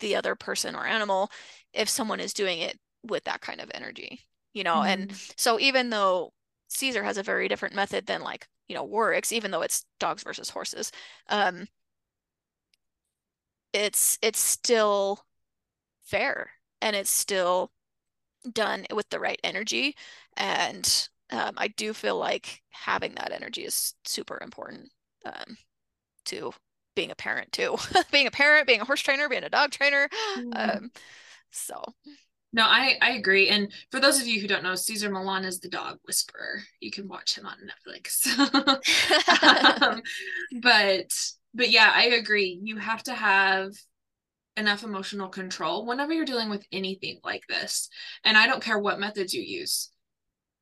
[0.00, 1.30] the other person or animal
[1.72, 4.20] if someone is doing it with that kind of energy
[4.54, 5.02] you know mm-hmm.
[5.02, 6.32] and so even though
[6.68, 10.22] Cesar has a very different method than like you know warwick's even though it's dogs
[10.22, 10.92] versus horses
[11.28, 11.66] um
[13.72, 15.24] it's it's still
[16.02, 16.50] fair
[16.80, 17.70] and it's still
[18.52, 19.94] done with the right energy
[20.36, 24.88] and um, i do feel like having that energy is super important
[25.26, 25.56] um,
[26.24, 26.52] to
[26.94, 27.76] being a parent too
[28.12, 30.76] being a parent being a horse trainer being a dog trainer mm.
[30.76, 30.90] um,
[31.50, 31.82] so
[32.52, 33.48] no, I I agree.
[33.48, 36.62] And for those of you who don't know, Cesar Millan is the dog whisperer.
[36.80, 38.26] You can watch him on Netflix.
[39.82, 40.02] um,
[40.62, 41.12] but
[41.58, 42.58] but yeah, I agree.
[42.62, 43.72] You have to have
[44.56, 47.90] enough emotional control whenever you're dealing with anything like this.
[48.24, 49.90] And I don't care what methods you use.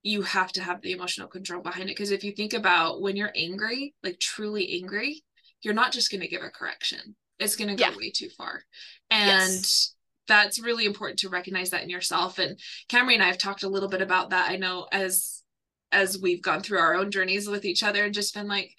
[0.02, 3.14] You have to have the emotional control behind it because if you think about when
[3.14, 5.22] you're angry, like truly angry,
[5.62, 7.14] you're not just going to give a correction.
[7.38, 7.96] It's going to go yeah.
[7.96, 8.62] way too far.
[9.10, 9.92] And yes
[10.28, 13.68] that's really important to recognize that in yourself and Camri and I have talked a
[13.68, 15.42] little bit about that I know as
[15.92, 18.74] as we've gone through our own journeys with each other and just been like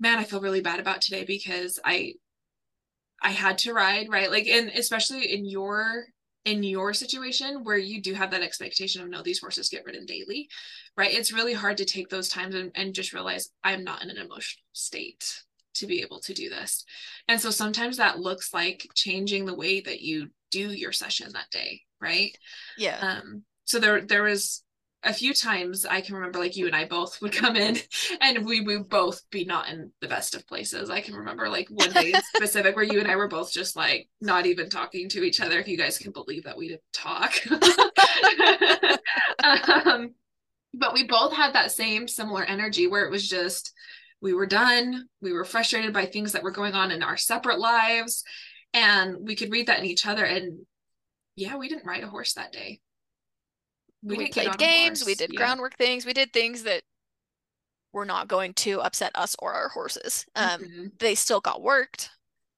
[0.00, 2.14] man I feel really bad about today because I
[3.22, 4.30] I had to ride right?
[4.30, 6.06] Like and especially in your
[6.44, 10.06] in your situation where you do have that expectation of no these horses get ridden
[10.06, 10.48] daily
[10.96, 11.12] right?
[11.12, 14.18] It's really hard to take those times and, and just realize i'm not in an
[14.18, 15.42] emotional state
[15.74, 16.84] to be able to do this.
[17.28, 21.50] And so sometimes that looks like changing the way that you do your session that
[21.50, 22.36] day right?
[22.76, 22.98] Yeah.
[23.00, 24.62] Um so there there was
[25.04, 27.76] a few times I can remember like you and I both would come in
[28.20, 30.90] and we would both be not in the best of places.
[30.90, 33.76] I can remember like one day in specific where you and I were both just
[33.76, 35.58] like not even talking to each other.
[35.58, 37.32] If you guys can believe that we didn't talk.
[39.86, 40.14] um,
[40.74, 43.72] but we both had that same similar energy where it was just
[44.20, 45.06] we were done.
[45.22, 48.24] We were frustrated by things that were going on in our separate lives.
[48.74, 50.24] And we could read that in each other.
[50.24, 50.66] And
[51.36, 52.80] yeah, we didn't ride a horse that day
[54.02, 55.38] we, we played games, we did yeah.
[55.38, 56.82] groundwork things, we did things that
[57.92, 60.26] were not going to upset us or our horses.
[60.36, 60.86] Um, mm-hmm.
[60.98, 62.10] they still got worked,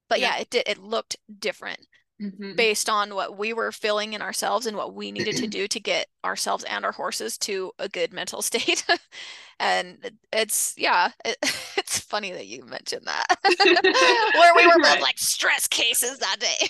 [0.09, 0.35] but yeah.
[0.35, 0.65] yeah, it did.
[0.67, 1.87] It looked different
[2.21, 2.55] mm-hmm.
[2.55, 5.81] based on what we were feeling in ourselves and what we needed to do to
[5.81, 8.85] get ourselves and our horses to a good mental state.
[9.61, 11.37] and it's yeah, it,
[11.77, 16.69] it's funny that you mentioned that where we were both like stress cases that day.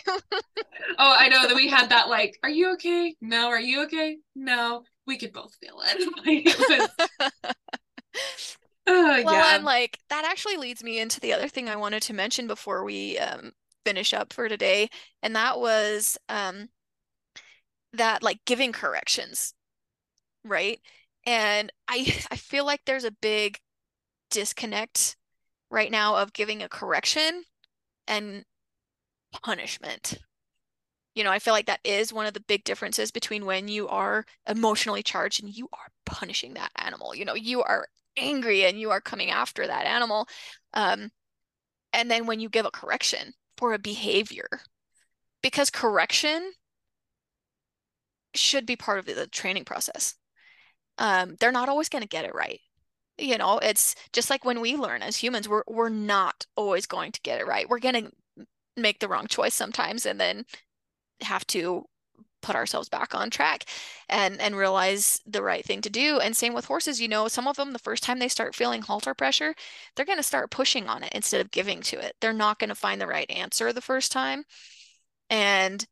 [0.99, 3.15] oh, I know that we had that like, are you okay?
[3.21, 4.19] No, are you okay?
[4.35, 6.13] No, we could both feel it.
[6.27, 7.09] it was...
[8.87, 9.55] Uh, well, yeah.
[9.55, 12.83] and like that actually leads me into the other thing I wanted to mention before
[12.83, 13.53] we um,
[13.85, 14.89] finish up for today,
[15.23, 16.69] and that was um,
[17.95, 19.55] that like giving corrections,
[20.45, 20.81] right?
[21.27, 23.59] And I I feel like there's a big
[24.31, 25.17] disconnect
[25.71, 27.45] right now of giving a correction
[28.09, 28.45] and
[29.33, 30.19] punishment.
[31.15, 33.89] You know, I feel like that is one of the big differences between when you
[33.89, 37.15] are emotionally charged and you are punishing that animal.
[37.15, 40.29] You know, you are angry and you are coming after that animal.
[40.75, 41.11] Um,
[41.93, 44.49] and then when you give a correction for a behavior,
[45.43, 46.53] because correction
[48.35, 50.15] should be part of the training process.
[50.99, 52.61] Um, they're not always going to get it right.
[53.19, 57.13] You know, it's just like when we learn as humans, we're we're not always going
[57.13, 57.69] to get it right.
[57.69, 58.47] We're going to
[58.77, 60.45] make the wrong choice sometimes, and then
[61.21, 61.85] have to
[62.43, 63.65] put ourselves back on track
[64.09, 66.19] and and realize the right thing to do.
[66.21, 68.83] And same with horses you know some of them the first time they start feeling
[68.83, 69.55] halter pressure
[69.97, 72.17] they're going to start pushing on it instead of giving to it.
[72.21, 74.45] They're not going to find the right answer the first time.
[75.31, 75.87] And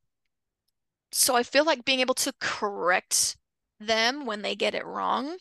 [1.13, 3.37] so i feel like being able to correct
[3.81, 5.37] them when they get it wrong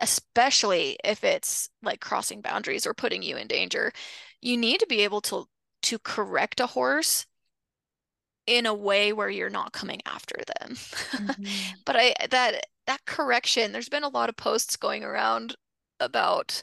[0.00, 3.92] especially if it's like crossing boundaries or putting you in danger
[4.40, 5.46] you need to be able to
[5.82, 7.26] to correct a horse
[8.46, 10.74] in a way where you're not coming after them.
[10.74, 11.44] Mm-hmm.
[11.84, 15.56] but I that that correction, there's been a lot of posts going around
[16.00, 16.62] about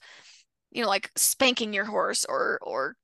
[0.72, 2.96] you know like spanking your horse or or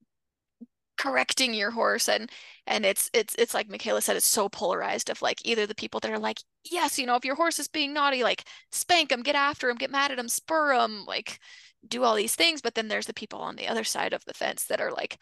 [0.98, 2.32] correcting your horse and
[2.66, 6.00] and it's it's it's like McKayla said it's so polarized of like either the people
[6.00, 9.22] that are like yes you know if your horse is being naughty like spank him
[9.22, 11.40] get after him get mad at him spur him like
[11.88, 14.34] do all these things but then there's the people on the other side of the
[14.34, 15.20] fence that are like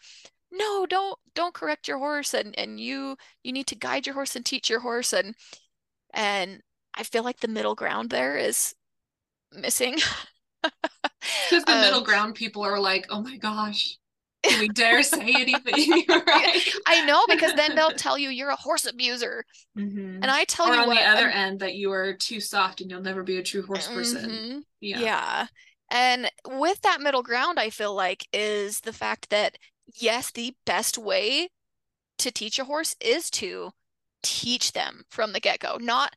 [0.52, 4.36] no don't don't correct your horse and and you you need to guide your horse
[4.36, 5.34] and teach your horse and
[6.14, 6.60] and
[6.94, 8.74] i feel like the middle ground there is
[9.52, 9.94] missing
[10.62, 13.96] because the um, middle ground people are like oh my gosh
[14.48, 16.72] do we dare say anything right?
[16.86, 19.44] i know because then they'll tell you you're a horse abuser
[19.76, 20.22] mm-hmm.
[20.22, 22.38] and i tell or you on what, the other I'm, end that you are too
[22.38, 24.58] soft and you'll never be a true horse person mm-hmm.
[24.80, 25.46] yeah yeah
[25.90, 29.58] and with that middle ground i feel like is the fact that
[29.94, 31.48] yes, the best way
[32.18, 33.72] to teach a horse is to
[34.22, 36.14] teach them from the get go, not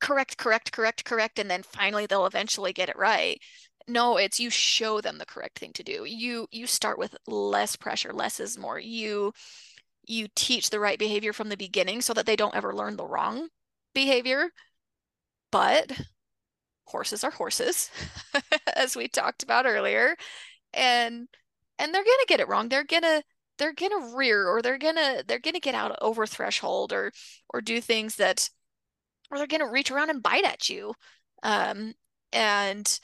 [0.00, 3.40] correct, correct, correct, correct, and then finally they'll eventually get it right.
[3.88, 6.04] No, it's you show them the correct thing to do.
[6.04, 8.78] You you start with less pressure, less is more.
[8.78, 9.32] You
[10.06, 13.06] you teach the right behavior from the beginning so that they don't ever learn the
[13.06, 13.48] wrong
[13.94, 14.50] behavior.
[15.50, 15.90] But
[16.86, 17.90] horses are horses,
[18.76, 20.16] as we talked about earlier.
[20.74, 21.28] And
[21.78, 22.68] and they're gonna get it wrong.
[22.68, 23.22] They're gonna
[23.58, 27.12] they're gonna rear or they're gonna they're gonna get out over threshold or
[27.50, 28.48] or do things that
[29.30, 30.94] or they're gonna reach around and bite at you.
[31.42, 31.94] Um,
[32.32, 32.98] and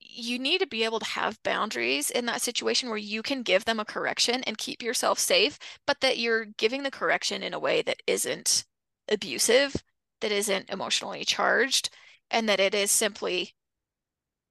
[0.00, 3.64] you need to be able to have boundaries in that situation where you can give
[3.64, 7.58] them a correction and keep yourself safe, but that you're giving the correction in a
[7.58, 8.64] way that isn't
[9.08, 9.74] abusive,
[10.20, 11.88] that isn't emotionally charged,
[12.30, 13.54] and that it is simply,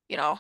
[0.10, 0.40] you know,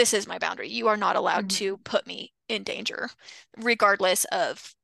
[0.00, 0.66] this is my boundary.
[0.66, 1.58] You are not allowed mm-hmm.
[1.58, 3.10] to put me in danger,
[3.58, 4.74] regardless of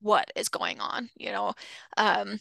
[0.00, 1.54] what is going on, you know.
[1.96, 2.40] Um,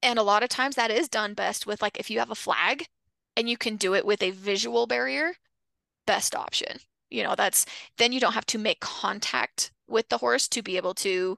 [0.00, 2.36] and a lot of times that is done best with like if you have a
[2.36, 2.86] flag
[3.36, 5.32] and you can do it with a visual barrier,
[6.06, 6.78] best option.
[7.10, 7.66] You know, that's
[7.98, 11.36] then you don't have to make contact with the horse to be able to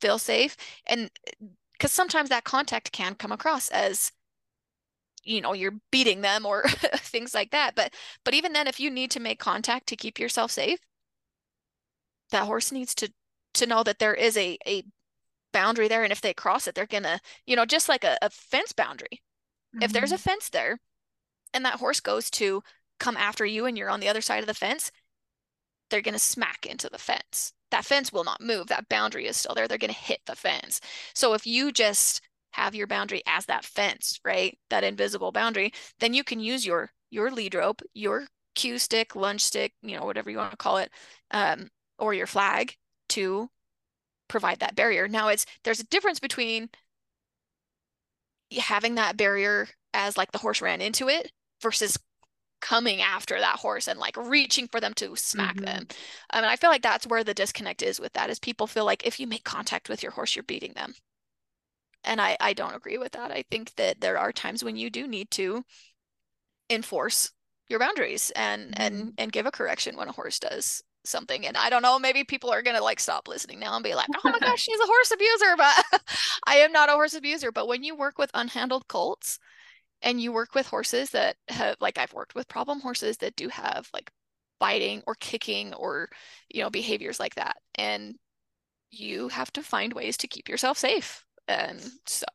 [0.00, 0.56] feel safe.
[0.88, 1.08] And
[1.70, 4.10] because sometimes that contact can come across as
[5.24, 7.92] you know you're beating them or things like that but
[8.24, 10.78] but even then if you need to make contact to keep yourself safe
[12.30, 13.12] that horse needs to
[13.52, 14.82] to know that there is a a
[15.52, 18.30] boundary there and if they cross it they're gonna you know just like a, a
[18.30, 19.20] fence boundary
[19.74, 19.82] mm-hmm.
[19.82, 20.30] if there's a mm-hmm.
[20.30, 20.78] fence there
[21.52, 22.62] and that horse goes to
[23.00, 24.92] come after you and you're on the other side of the fence,
[25.88, 27.52] they're going to smack into the fence.
[27.70, 28.68] That fence will not move.
[28.68, 29.66] That boundary is still there.
[29.66, 30.80] They're going to hit the fence.
[31.14, 32.20] So if you just
[32.52, 34.58] have your boundary as that fence, right?
[34.70, 39.42] That invisible boundary, then you can use your your lead rope, your cue stick, lunge
[39.42, 40.90] stick, you know, whatever you want to call it,
[41.30, 42.76] um, or your flag
[43.10, 43.48] to
[44.28, 45.08] provide that barrier.
[45.08, 46.70] Now it's there's a difference between
[48.58, 51.32] having that barrier as like the horse ran into it
[51.62, 51.98] versus
[52.60, 55.64] coming after that horse and like reaching for them to smack mm-hmm.
[55.64, 55.86] them.
[56.30, 58.84] I mean, I feel like that's where the disconnect is with that is people feel
[58.84, 60.94] like if you make contact with your horse, you're beating them.
[62.04, 63.30] And I, I don't agree with that.
[63.30, 65.64] I think that there are times when you do need to
[66.70, 67.32] enforce
[67.70, 68.82] your boundaries and mm-hmm.
[68.82, 72.24] and and give a correction when a horse does something and i don't know maybe
[72.24, 74.86] people are gonna like stop listening now and be like oh my gosh she's a
[74.86, 76.02] horse abuser but
[76.46, 79.38] i am not a horse abuser but when you work with unhandled colts
[80.02, 83.48] and you work with horses that have like i've worked with problem horses that do
[83.48, 84.10] have like
[84.58, 86.08] biting or kicking or
[86.50, 88.14] you know behaviors like that and
[88.90, 92.26] you have to find ways to keep yourself safe and so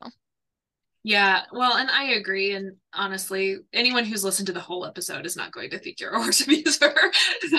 [1.08, 2.54] yeah, well, and I agree.
[2.54, 6.16] And honestly, anyone who's listened to the whole episode is not going to think you're
[6.16, 6.92] a horse abuser.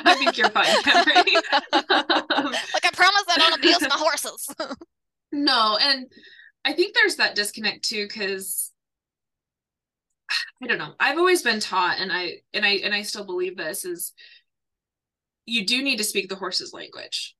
[0.05, 1.37] I think you're fine, Camri.
[1.73, 4.49] um, like I promise I don't abuse my horses.
[5.33, 6.07] no, and
[6.65, 8.73] I think there's that disconnect too, because
[10.61, 10.95] I don't know.
[10.99, 14.13] I've always been taught, and I and I and I still believe this is
[15.45, 17.36] you do need to speak the horse's language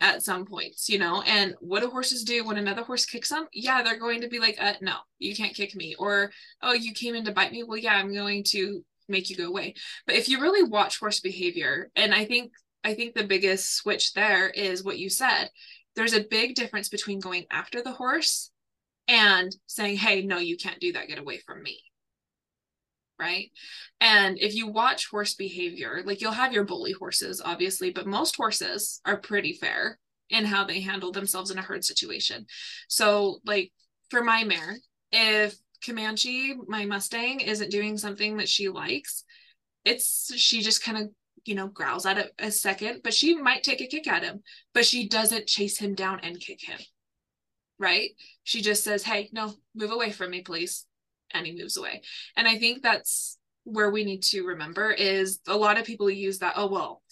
[0.00, 1.22] at some points, you know.
[1.22, 3.46] And what do horses do when another horse kicks them?
[3.52, 5.94] Yeah, they're going to be like, uh, no, you can't kick me.
[5.98, 6.30] Or,
[6.62, 7.62] oh, you came in to bite me.
[7.62, 9.74] Well, yeah, I'm going to make you go away.
[10.06, 14.14] But if you really watch horse behavior, and I think I think the biggest switch
[14.14, 15.50] there is what you said.
[15.96, 18.50] There's a big difference between going after the horse
[19.06, 21.08] and saying, hey, no, you can't do that.
[21.08, 21.80] Get away from me
[23.20, 23.50] right?
[24.00, 28.34] And if you watch horse behavior, like you'll have your bully horses, obviously, but most
[28.36, 29.98] horses are pretty fair
[30.30, 32.46] in how they handle themselves in a herd situation.
[32.88, 33.72] So, like
[34.10, 34.78] for my mare,
[35.12, 35.54] if
[35.84, 39.24] Comanche, my Mustang, isn't doing something that she likes,
[39.84, 41.10] it's she just kind of
[41.44, 44.42] you know growls at it a second, but she might take a kick at him,
[44.72, 46.78] but she doesn't chase him down and kick him.
[47.78, 48.10] Right?
[48.44, 50.86] She just says, "Hey, no, move away from me, please."
[51.32, 52.02] And he moves away.
[52.36, 56.38] And I think that's where we need to remember is a lot of people use
[56.38, 57.02] that, oh, well,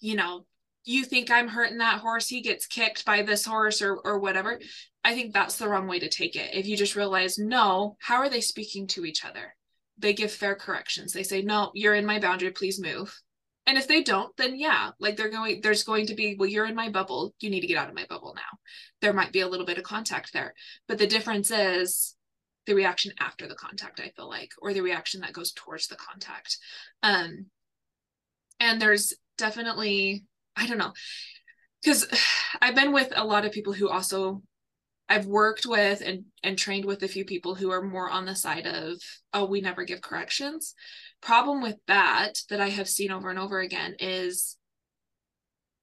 [0.00, 0.46] you know,
[0.84, 4.60] you think I'm hurting that horse, he gets kicked by this horse or or whatever.
[5.02, 6.54] I think that's the wrong way to take it.
[6.54, 9.54] If you just realize, no, how are they speaking to each other?
[9.98, 11.12] They give fair corrections.
[11.12, 13.14] They say, no, you're in my boundary, please move.
[13.66, 16.66] And if they don't, then yeah, like they're going, there's going to be, well, you're
[16.66, 17.34] in my bubble.
[17.40, 18.58] You need to get out of my bubble now.
[19.00, 20.54] There might be a little bit of contact there.
[20.86, 22.13] But the difference is
[22.66, 25.96] the reaction after the contact i feel like or the reaction that goes towards the
[25.96, 26.58] contact.
[27.02, 27.46] Um
[28.60, 30.24] and there's definitely
[30.56, 30.92] i don't know
[31.82, 32.06] because
[32.60, 34.42] i've been with a lot of people who also
[35.08, 38.34] i've worked with and and trained with a few people who are more on the
[38.36, 38.96] side of
[39.32, 40.74] oh we never give corrections.
[41.20, 44.56] Problem with that that i have seen over and over again is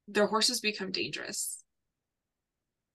[0.07, 1.61] their horses become dangerous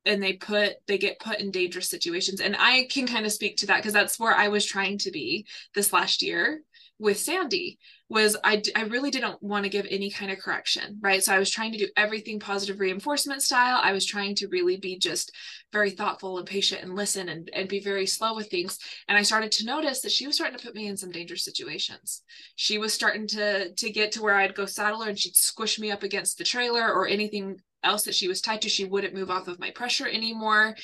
[0.06, 2.40] and they put they get put in dangerous situations.
[2.40, 5.10] And i can kind of speak to that because that's where i was trying to
[5.10, 6.62] be this last year
[6.98, 7.78] with sandy
[8.08, 11.22] was I, I really didn't want to give any kind of correction right?
[11.22, 13.80] So i was trying to do everything positive reinforcement style.
[13.82, 15.32] I was trying to really be just
[15.72, 18.78] very thoughtful and patient and listen and, and be very slow with things.
[19.08, 21.44] And i started to notice that she was starting to put me in some dangerous
[21.44, 22.22] situations.
[22.54, 25.78] She was starting to to get to where i'd go saddle her and she'd squish
[25.78, 29.14] me up against the trailer or anything else that she was tied to she wouldn't
[29.14, 30.74] move off of my pressure anymore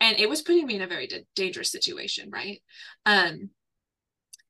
[0.00, 2.60] and it was putting me in a very d- dangerous situation right
[3.06, 3.50] um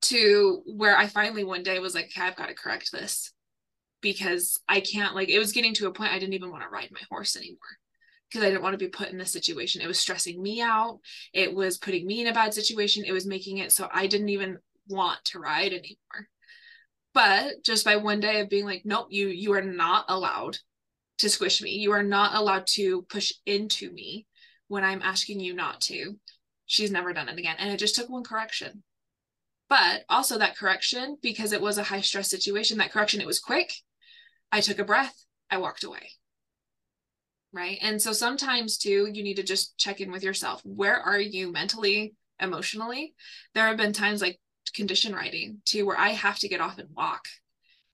[0.01, 3.33] to where i finally one day was like okay, i've got to correct this
[4.01, 6.69] because i can't like it was getting to a point i didn't even want to
[6.69, 7.59] ride my horse anymore
[8.31, 9.83] because I didn't want to be put in this situation.
[9.83, 11.01] It was stressing me out.
[11.33, 13.05] It was putting me in a bad situation.
[13.05, 16.29] It was making it so I didn't even want to ride anymore.
[17.13, 20.59] But just by one day of being like, nope, you you are not allowed
[21.21, 21.71] to squish me.
[21.71, 24.27] You are not allowed to push into me
[24.69, 26.17] when I'm asking you not to.
[26.67, 27.57] She's never done it again.
[27.59, 28.83] And it just took one correction.
[29.69, 33.39] But also that correction, because it was a high stress situation, that correction, it was
[33.39, 33.73] quick.
[34.51, 36.11] I took a breath, I walked away.
[37.53, 37.79] Right.
[37.83, 40.61] And so sometimes too, you need to just check in with yourself.
[40.65, 43.15] Where are you mentally, emotionally?
[43.55, 44.41] There have been times like
[44.75, 47.25] condition riding, too, where I have to get off and walk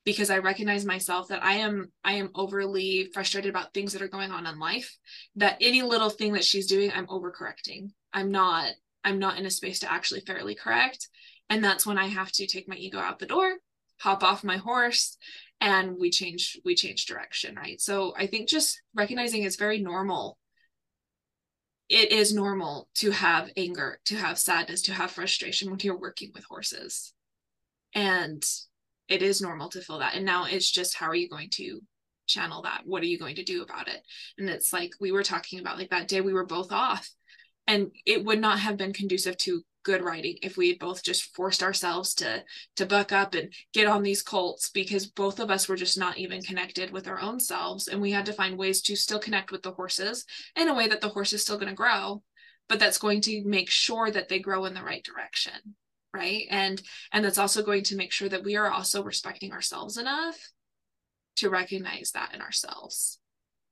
[0.06, 4.08] because I recognize myself that I am I am overly frustrated about things that are
[4.08, 4.96] going on in life
[5.34, 7.90] that any little thing that she's doing I'm overcorrecting.
[8.14, 8.70] I'm not
[9.04, 11.08] I'm not in a space to actually fairly correct
[11.50, 13.56] And that's when I have to take my ego out the door,
[14.00, 15.18] hop off my horse,
[15.60, 17.80] and we change we change direction, right?
[17.80, 20.38] So I think just recognizing it's very normal.
[21.88, 26.30] It is normal to have anger, to have sadness, to have frustration when you're working
[26.34, 27.12] with horses.
[27.94, 28.42] And
[29.08, 30.14] it is normal to feel that.
[30.14, 31.80] And now it's just how are you going to
[32.26, 32.82] channel that?
[32.84, 34.00] What are you going to do about it?
[34.38, 37.08] And it's like we were talking about like that day we were both off
[37.66, 41.32] and it would not have been conducive to good riding if we had both just
[41.36, 42.42] forced ourselves to
[42.74, 46.18] to buck up and get on these colts because both of us were just not
[46.18, 49.52] even connected with our own selves and we had to find ways to still connect
[49.52, 50.24] with the horses
[50.56, 52.20] in a way that the horse is still going to grow
[52.68, 55.52] but that's going to make sure that they grow in the right direction
[56.14, 56.44] right?
[56.50, 56.80] And
[57.12, 60.36] and that's also going to make sure that we are also respecting ourselves enough
[61.36, 63.18] to recognize that in ourselves.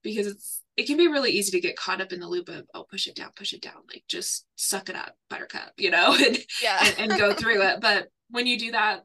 [0.02, 2.66] Because it's it can be really easy to get caught up in the loop of
[2.74, 6.14] oh push it down push it down like just suck it up buttercup you know
[6.18, 6.78] and, yeah.
[6.98, 7.80] and, and go through it.
[7.80, 9.02] But when you do that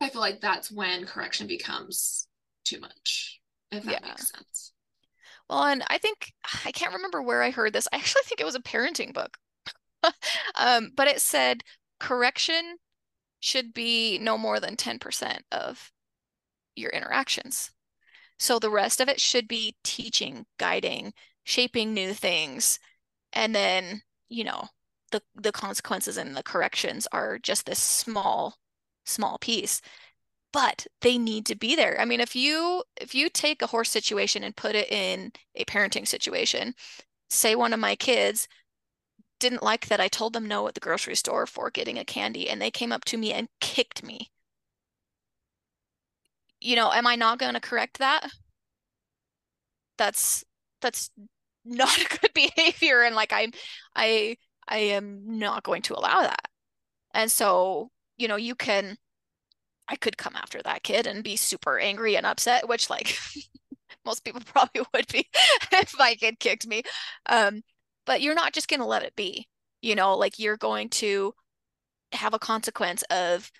[0.00, 2.26] i feel like that's when correction becomes
[2.64, 3.40] too much
[3.70, 4.08] if that yeah.
[4.08, 4.72] makes sense.
[5.48, 6.32] Well and i think
[6.64, 7.88] i can't remember where i heard this.
[7.92, 9.36] I actually think it was a parenting book.
[10.54, 11.62] Um, but it said
[11.98, 12.78] correction
[13.40, 15.92] should be no more than 10% of
[16.76, 17.70] your interactions
[18.38, 21.12] so the rest of it should be teaching, guiding,
[21.44, 22.78] shaping new things.
[23.32, 24.68] And then, you know,
[25.12, 28.56] the the consequences and the corrections are just this small
[29.04, 29.80] small piece.
[30.52, 32.00] But they need to be there.
[32.00, 35.64] I mean, if you if you take a horse situation and put it in a
[35.64, 36.74] parenting situation,
[37.30, 38.48] say one of my kids
[39.38, 42.48] didn't like that I told them no at the grocery store for getting a candy
[42.48, 44.30] and they came up to me and kicked me
[46.60, 48.30] you know, am I not going to correct that?
[49.96, 50.44] That's
[50.80, 51.10] that's
[51.64, 53.52] not a good behavior and like I'm
[53.94, 54.36] I
[54.66, 56.48] I am not going to allow that.
[57.14, 58.98] And so, you know, you can
[59.88, 63.18] I could come after that kid and be super angry and upset, which like
[64.06, 65.28] most people probably would be
[65.72, 66.82] if my kid kicked me.
[67.26, 67.62] Um,
[68.08, 69.46] but you're not just going to let it be.
[69.82, 71.34] You know, like you're going to
[72.12, 73.52] have a consequence of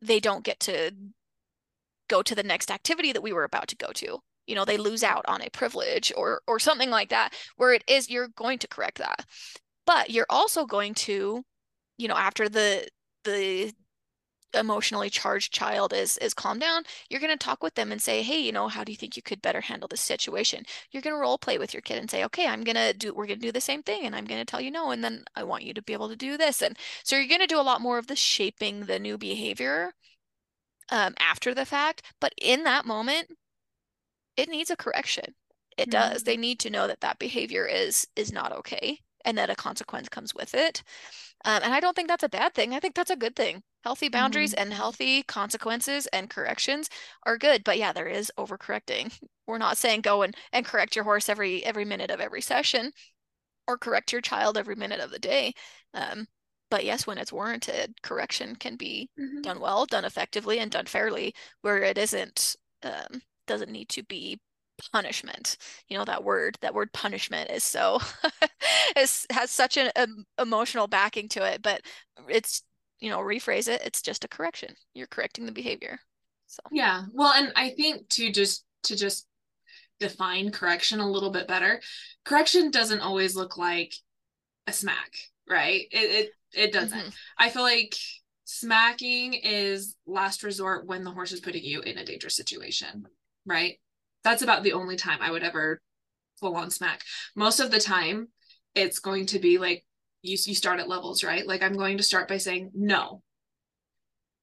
[0.00, 0.92] they don't get to
[2.08, 4.76] go to the next activity that we were about to go to you know they
[4.76, 8.58] lose out on a privilege or or something like that where it is you're going
[8.58, 9.24] to correct that
[9.86, 11.42] but you're also going to
[11.96, 12.86] you know after the
[13.24, 13.72] the
[14.54, 18.22] emotionally charged child is is calmed down you're going to talk with them and say
[18.22, 21.14] hey you know how do you think you could better handle this situation you're going
[21.14, 23.38] to role play with your kid and say okay i'm going to do we're going
[23.38, 25.42] to do the same thing and i'm going to tell you no and then i
[25.42, 27.62] want you to be able to do this and so you're going to do a
[27.62, 29.92] lot more of the shaping the new behavior
[30.92, 32.02] um, after the fact.
[32.20, 33.28] But in that moment,
[34.36, 35.34] it needs a correction.
[35.76, 36.12] It mm-hmm.
[36.12, 36.22] does.
[36.22, 40.08] They need to know that that behavior is is not okay and that a consequence
[40.08, 40.82] comes with it.
[41.44, 42.74] Um, and I don't think that's a bad thing.
[42.74, 43.62] I think that's a good thing.
[43.84, 44.62] Healthy boundaries mm-hmm.
[44.62, 46.88] and healthy consequences and corrections
[47.24, 47.64] are good.
[47.64, 49.18] But yeah, there is overcorrecting.
[49.46, 52.92] We're not saying go and, and correct your horse every every minute of every session
[53.66, 55.52] or correct your child every minute of the day.
[55.94, 56.26] Um,
[56.70, 59.42] but yes, when it's warranted, correction can be mm-hmm.
[59.42, 64.40] done well, done effectively, and done fairly, where it isn't um, doesn't need to be
[64.92, 65.56] punishment.
[65.88, 68.00] You know that word, that word punishment is so
[68.96, 71.82] is has such an um, emotional backing to it, but
[72.28, 72.62] it's
[73.02, 73.82] you know rephrase it.
[73.84, 74.74] It's just a correction.
[74.94, 75.98] You're correcting the behavior.
[76.46, 79.26] So yeah, well, and I think to just to just
[79.98, 81.82] define correction a little bit better,
[82.24, 83.92] correction doesn't always look like
[84.68, 85.10] a smack,
[85.50, 85.82] right?
[85.90, 86.98] It, it it doesn't.
[86.98, 87.08] Mm-hmm.
[87.38, 87.96] I feel like
[88.44, 93.06] smacking is last resort when the horse is putting you in a dangerous situation,
[93.44, 93.80] right?
[94.22, 95.80] That's about the only time I would ever
[96.38, 97.02] full on smack.
[97.34, 98.28] Most of the time,
[98.76, 99.84] it's going to be like
[100.22, 101.46] you you start at levels, right?
[101.46, 103.22] Like I'm going to start by saying no.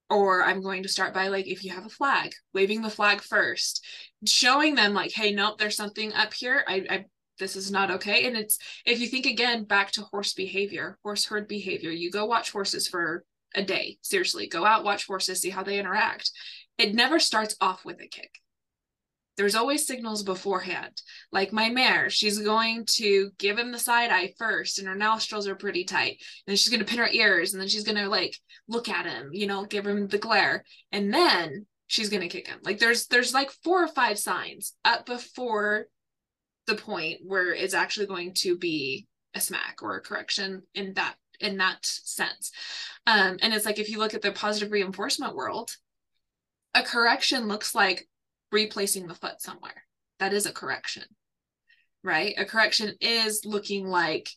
[0.10, 3.22] Or I'm going to start by like if you have a flag, waving the flag
[3.22, 3.86] first,
[4.26, 6.64] showing them like, hey, nope, there's something up here.
[6.68, 7.06] I, I
[7.40, 11.26] this is not okay and it's if you think again back to horse behavior horse
[11.26, 13.24] herd behavior you go watch horses for
[13.56, 16.32] a day seriously go out watch horses see how they interact
[16.78, 18.40] it never starts off with a kick
[19.40, 21.02] there's always signals beforehand.
[21.32, 25.48] Like my mare she's going to give him the side eye first and her nostrils
[25.48, 26.22] are pretty tight.
[26.46, 28.36] And she's going to pin her ears and then she's going to like
[28.68, 30.66] look at him you know give him the glare.
[30.92, 32.60] And then she's going to kick him.
[32.66, 35.86] Like there's there's like four or five signs up before
[36.68, 41.16] the point where it's actually going to be a smack or a correction in that
[41.40, 42.52] in that sense.
[43.08, 45.72] Um, and it's like if you look at the positive reinforcement world
[46.76, 48.08] a correction looks like
[48.52, 49.84] replacing the foot somewhere.
[50.20, 51.04] That is a correction
[52.04, 52.34] right?
[52.38, 54.30] A correction is looking like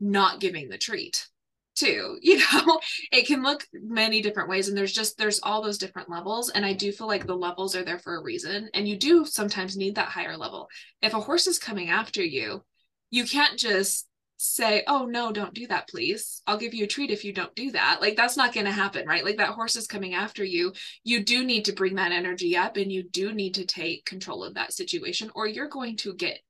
[0.00, 1.26] not giving the treat
[1.74, 2.18] too.
[2.22, 2.80] You know
[3.12, 6.64] it can look many different ways and there's just there's all those different levels and
[6.64, 9.76] i do feel like the levels are there for a reason and you do sometimes
[9.76, 10.68] need that higher level.
[11.02, 12.62] If a horse is coming after you
[13.10, 16.42] you can't just say oh no don't do that please.
[16.46, 18.00] I'll give you a treat if you don't do that.
[18.00, 19.24] Like that's not going to happen right?
[19.24, 20.72] Like that horse is coming after you.
[21.04, 24.44] You do need to bring that energy up and you do need to take control
[24.44, 26.40] of that situation or you're going to get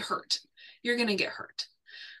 [0.00, 0.40] hurt.
[0.82, 1.66] You're going to get hurt.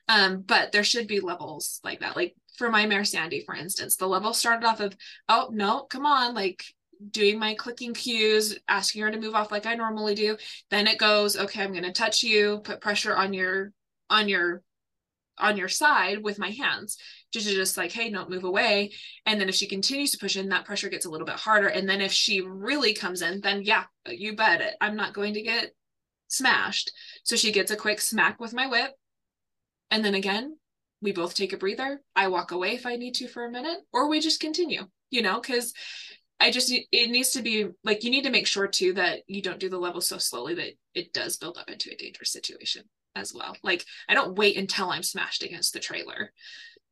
[0.08, 2.16] Um, but there should be levels like that.
[2.16, 4.96] Like for my mare Sandy, for instance, the level started off of,
[5.28, 6.62] oh no, come on, like
[7.10, 10.36] doing my clicking cues, asking her to move off like I normally do.
[10.70, 13.72] Then it goes, okay, I'm gonna touch you, put pressure on your
[14.10, 14.62] on your
[15.38, 16.96] on your side with my hands
[17.32, 18.92] just to just like hey don't move away.
[19.26, 21.68] And then if she continues to push in that pressure gets a little bit harder.
[21.68, 24.74] And then if she really comes in then yeah you bet it.
[24.80, 25.72] I'm not going to get
[26.28, 26.92] smashed.
[27.24, 28.92] So she gets a quick smack with my whip.
[29.90, 30.56] And then again,
[31.00, 32.00] we both take a breather.
[32.16, 35.22] I walk away if I need to for a minute, or we just continue, you
[35.22, 35.74] know, because
[36.40, 39.40] I just, it needs to be like, you need to make sure too that you
[39.40, 42.84] don't do the level so slowly that it does build up into a dangerous situation
[43.14, 43.56] as well.
[43.62, 46.32] Like, I don't wait until I'm smashed against the trailer,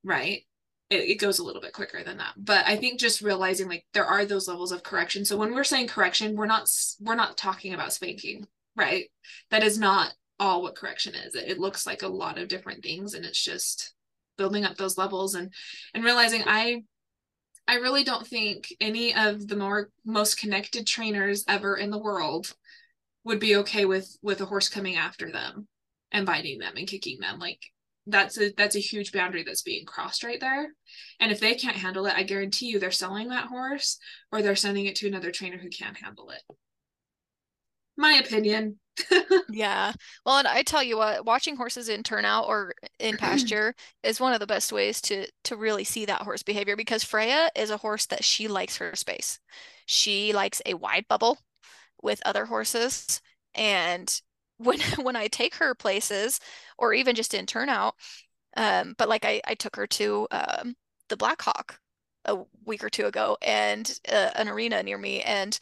[0.04, 0.42] right?
[0.90, 2.34] It, it goes a little bit quicker than that.
[2.36, 5.24] But I think just realizing like there are those levels of correction.
[5.24, 6.68] So when we're saying correction, we're not,
[7.00, 9.06] we're not talking about spanking, right?
[9.50, 11.34] That is not all what correction is.
[11.34, 13.94] It, it looks like a lot of different things and it's just
[14.38, 15.52] building up those levels and
[15.94, 16.82] and realizing I
[17.68, 22.54] I really don't think any of the more most connected trainers ever in the world
[23.24, 25.68] would be okay with with a horse coming after them
[26.10, 27.38] and biting them and kicking them.
[27.38, 27.60] Like
[28.06, 30.68] that's a that's a huge boundary that's being crossed right there.
[31.20, 33.98] And if they can't handle it i guarantee you they're selling that horse
[34.32, 36.42] or they're sending it to another trainer who can't handle it
[37.96, 38.78] my opinion
[39.50, 39.92] yeah.
[40.26, 44.32] Well, and I tell you what, watching horses in turnout or in pasture is one
[44.32, 47.78] of the best ways to to really see that horse behavior because Freya is a
[47.78, 49.38] horse that she likes her space.
[49.86, 51.38] She likes a wide bubble
[52.02, 53.20] with other horses
[53.54, 54.20] and
[54.58, 56.38] when when I take her places
[56.78, 57.94] or even just in turnout
[58.56, 60.76] um but like I I took her to um
[61.08, 61.80] the Black Hawk
[62.24, 65.58] a week or two ago and uh, an arena near me and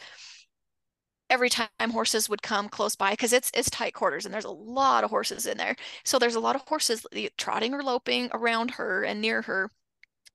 [1.30, 4.50] every time horses would come close by because it's it's tight quarters and there's a
[4.50, 5.76] lot of horses in there.
[6.04, 7.06] So there's a lot of horses
[7.38, 9.70] trotting or loping around her and near her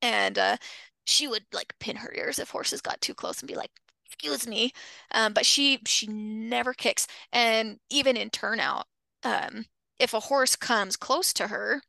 [0.01, 0.57] and uh,
[1.05, 3.71] she would like pin her ears if horses got too close and be like
[4.07, 4.71] excuse me
[5.11, 7.07] um, but she she never kicks.
[7.31, 8.87] And even in turnout
[9.23, 9.65] um,
[9.99, 11.81] if a horse comes close to her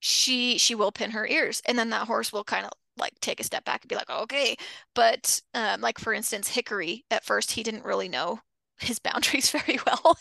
[0.00, 3.40] she she will pin her ears and then that horse will kind of like take
[3.40, 4.56] a step back and be like, okay.
[4.94, 8.40] But um, like for instance, Hickory at first he didn't really know
[8.78, 10.16] his boundaries very well.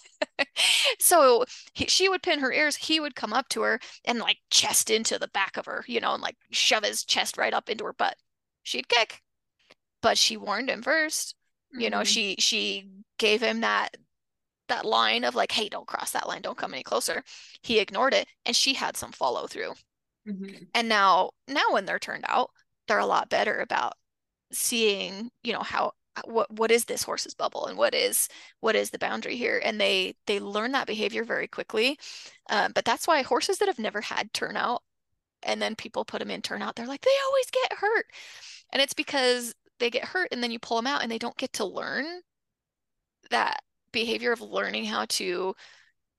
[0.99, 2.75] so he, she would pin her ears.
[2.75, 5.99] He would come up to her and like chest into the back of her, you
[5.99, 8.15] know, and like shove his chest right up into her butt.
[8.63, 9.21] She'd kick,
[10.01, 11.81] but she warned him 1st mm-hmm.
[11.81, 12.03] You know, mm-hmm.
[12.05, 13.95] she she gave him that
[14.69, 17.23] that line of like, hey, don't cross that line, don't come any closer.
[17.61, 19.73] He ignored it, and she had some follow through.
[20.27, 20.63] Mm-hmm.
[20.75, 22.51] And now, now when they're turned out,
[22.89, 23.93] they're a lot better about
[24.51, 25.93] seeing, you know, how
[26.25, 28.29] what what is this horse's bubble and what is
[28.61, 29.61] what is the boundary here?
[29.63, 31.99] And they they learn that behavior very quickly.
[32.49, 34.83] Um, but that's why horses that have never had turnout
[35.43, 38.07] and then people put them in turnout they're like they always get hurt.
[38.71, 41.37] And it's because they get hurt and then you pull them out and they don't
[41.37, 42.21] get to learn
[43.31, 43.61] that
[43.91, 45.55] behavior of learning how to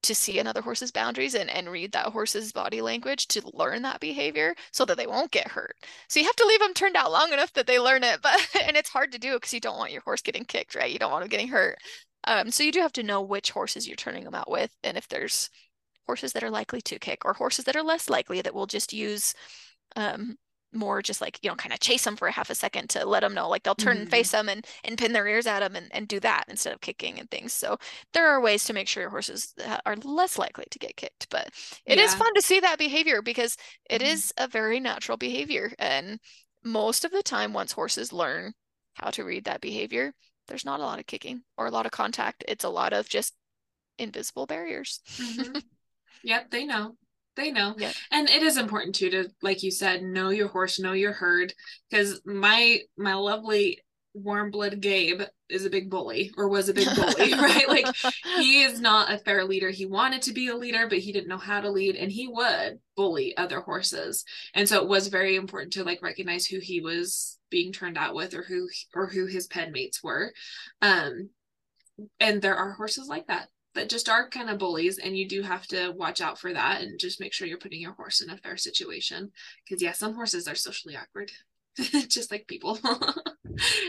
[0.03, 4.01] to see another horse's boundaries and, and read that horse's body language to learn that
[4.01, 5.77] behavior so that they won't get hurt.
[6.09, 8.21] So you have to leave them turned out long enough that they learn it.
[8.23, 10.91] But and it's hard to do because you don't want your horse getting kicked, right?
[10.91, 11.79] You don't want them getting hurt.
[12.25, 14.99] Um, so you do have to know which horses you're turning them out with, and
[14.99, 15.49] if there's
[16.07, 18.93] horses that are likely to kick or horses that are less likely that will just
[18.93, 19.35] use
[19.97, 20.37] um,
[20.73, 23.05] more just like you know kind of chase them for a half a second to
[23.05, 24.03] let them know like they'll turn mm-hmm.
[24.03, 26.73] and face them and, and pin their ears at them and, and do that instead
[26.73, 27.77] of kicking and things so
[28.12, 29.55] there are ways to make sure your horses
[29.85, 31.49] are less likely to get kicked but
[31.87, 32.05] it yeah.
[32.05, 33.57] is fun to see that behavior because
[33.89, 34.12] it mm-hmm.
[34.12, 36.18] is a very natural behavior and
[36.64, 38.53] most of the time once horses learn
[38.95, 40.12] how to read that behavior
[40.47, 43.09] there's not a lot of kicking or a lot of contact it's a lot of
[43.09, 43.35] just
[43.99, 45.59] invisible barriers mm-hmm.
[46.25, 46.95] yep they know
[47.41, 47.74] they know.
[47.78, 47.93] Yeah.
[48.11, 51.53] and it is important too to like you said know your horse know your herd
[51.91, 53.80] because my my lovely
[54.12, 57.68] warm blood gabe is a big bully or was a big bully right?
[57.68, 57.86] Like
[58.38, 59.70] he is not a fair leader.
[59.70, 62.26] He wanted to be a leader but he didn't know how to lead and he
[62.26, 64.24] would bully other horses.
[64.55, 68.14] And so it was very important to like recognize who he was being turned out
[68.14, 70.32] with or who or who his pen mates were.
[70.82, 71.30] Um
[72.18, 75.43] and there are horses like that that just are kind of bullies and you do
[75.43, 78.31] have to watch out for that and just make sure you're putting your horse in
[78.31, 79.31] a fair situation.
[79.64, 81.31] Because yeah some horses are socially awkward
[82.09, 82.79] just like people.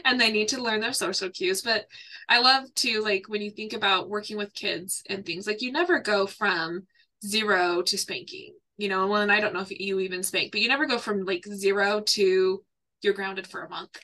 [0.05, 1.85] And they need to learn their social cues but
[2.27, 5.71] i love to like when you think about working with kids and things like you
[5.71, 6.87] never go from
[7.25, 9.07] zero to spanking you know?
[9.07, 11.45] Well and i don't know if you even spank but you never go from like
[11.45, 12.63] zero to
[13.01, 13.97] you're grounded for a month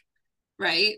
[0.60, 0.98] right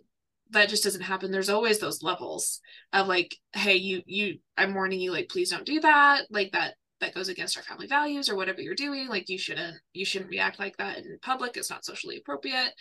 [0.52, 1.32] that just doesn't happen.
[1.32, 2.62] There's always those levels
[2.94, 6.76] of like hey you you i'm warning you like please don't do that like that
[7.00, 10.30] that goes against our family values or whatever you're doing like you shouldn't you shouldn't
[10.30, 12.74] react like that in public it's not socially appropriate.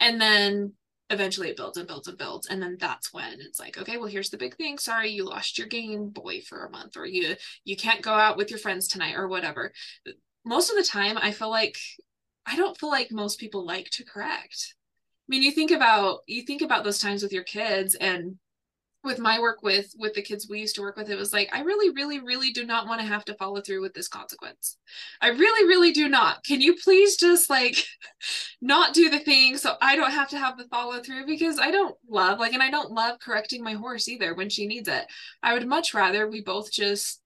[0.00, 0.72] And then
[1.10, 4.06] eventually it builds and builds and builds and then that's when it's like okay well
[4.06, 4.78] here's the big thing.
[4.78, 8.36] Sorry you lost your game boy for a month or you you can't go out
[8.36, 9.72] with your friends tonight or whatever.
[10.44, 11.78] Most of the time i feel like
[12.46, 14.74] i don't feel like most people like to correct
[15.28, 18.36] mean, you think about you think about those times with your kids and
[19.04, 21.48] with my work with with the kids we used to work with it was like
[21.52, 24.78] i really really really do not want to have to follow through with this consequence.
[25.20, 26.42] I really really do not.
[26.44, 27.84] Can you please just like
[28.62, 31.26] not do the thing so i don't have to have the follow through?
[31.26, 34.66] Because i don't love like and i don't love correcting my horse either when she
[34.66, 35.04] needs it.
[35.42, 37.20] I would much rather we both just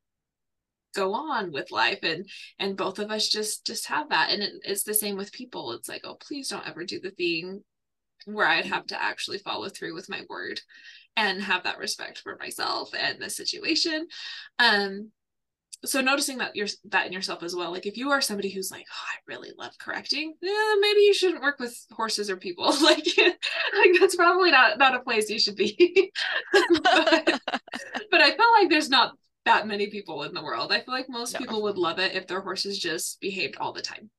[0.95, 2.29] go on with life and
[2.59, 4.31] and both of us just just have that.
[4.31, 5.73] And it, it's the same with people.
[5.73, 7.63] It's like oh please don't ever do the thing
[8.33, 10.61] where I'd have to actually follow through with my word
[11.17, 14.07] and have that respect for myself and the situation.
[14.59, 15.11] Um,
[15.85, 17.71] so noticing that you're that in yourself as well.
[17.71, 21.15] Like if you are somebody who's like, oh, I really love correcting, yeah, maybe you
[21.15, 22.67] shouldn't work with horses or people.
[22.83, 26.13] like, like that's probably not not a place you should be.
[26.53, 27.41] but,
[28.11, 29.13] but I feel like there's not
[29.45, 30.73] that many people in the world.
[30.73, 31.39] I feel like most no.
[31.39, 34.11] people would love it if their horses just behaved all the time.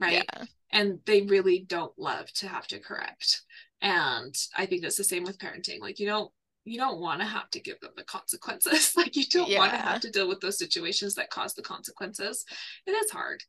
[0.00, 0.24] Right.
[0.32, 0.44] Yeah.
[0.70, 3.42] And they really don't love to have to correct.
[3.80, 5.80] And i think that's the same with parenting.
[5.80, 6.30] Like you don't
[6.64, 8.92] you don't want to have to give them the consequences.
[8.96, 9.58] Like you don't yeah.
[9.58, 12.44] want to have to deal with those situations that cause the consequences.
[12.86, 13.42] It is hard.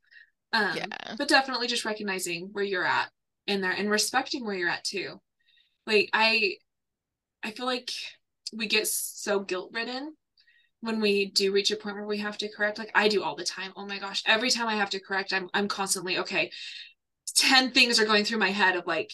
[0.54, 1.16] Um, yeah.
[1.18, 3.10] but definitely just recognizing where you're at
[3.46, 5.20] in there and respecting where you're at too.
[5.86, 6.56] Like i
[7.44, 7.92] i feel like
[8.54, 10.16] we get so guilt ridden
[10.82, 13.36] when we do reach a point where we have to correct like i do all
[13.36, 13.72] the time.
[13.76, 16.52] Oh my gosh every time i have to correct i'm i'm constantly okay
[17.36, 19.14] 10 things are going through my head of like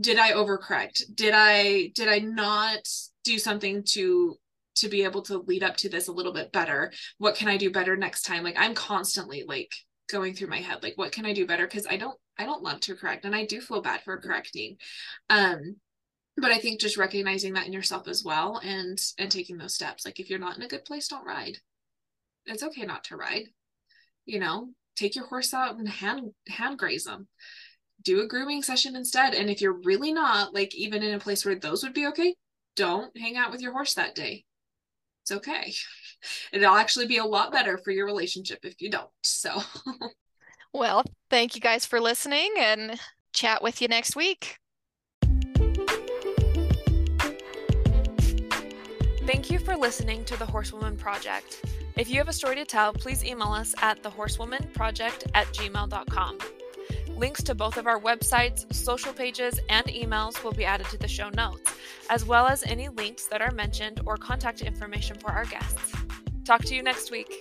[0.00, 1.14] did i overcorrect?
[1.14, 2.88] Did i did i not
[3.22, 4.36] do something to
[4.76, 6.92] to be able to lead up to this a little bit better?
[7.18, 8.42] What can i do better next time?
[8.42, 9.70] Like i'm constantly like
[10.10, 11.66] going through my head like what can i do better?
[11.66, 14.76] Because i don't i don't love to correct and i do feel bad for correcting.
[15.30, 15.76] Um
[16.36, 20.04] but i think just recognizing that in yourself as well and and taking those steps
[20.04, 21.58] like if you're not in a good place don't ride.
[22.46, 23.44] It's okay not to ride.
[24.26, 27.28] You know take your horse out and hand hand graze them.
[28.02, 31.44] Do a grooming session instead and if you're really not like even in a place
[31.44, 32.34] where those would be okay
[32.76, 34.44] don't hang out with your horse that day.
[35.22, 35.72] It's okay.
[36.52, 39.62] It'll actually be a lot better for your relationship if you don't so.
[40.72, 42.98] Well thank you guys for listening and
[43.32, 44.58] chat with you next week
[49.26, 51.64] Thank you for listening to the Horsewoman Project.
[51.96, 56.38] If you have a story to tell, please email us at thehorsewomanproject at gmail.com.
[57.16, 61.08] Links to both of our websites, social pages, and emails will be added to the
[61.08, 61.72] show notes,
[62.10, 65.92] as well as any links that are mentioned or contact information for our guests.
[66.44, 67.40] Talk to you next week.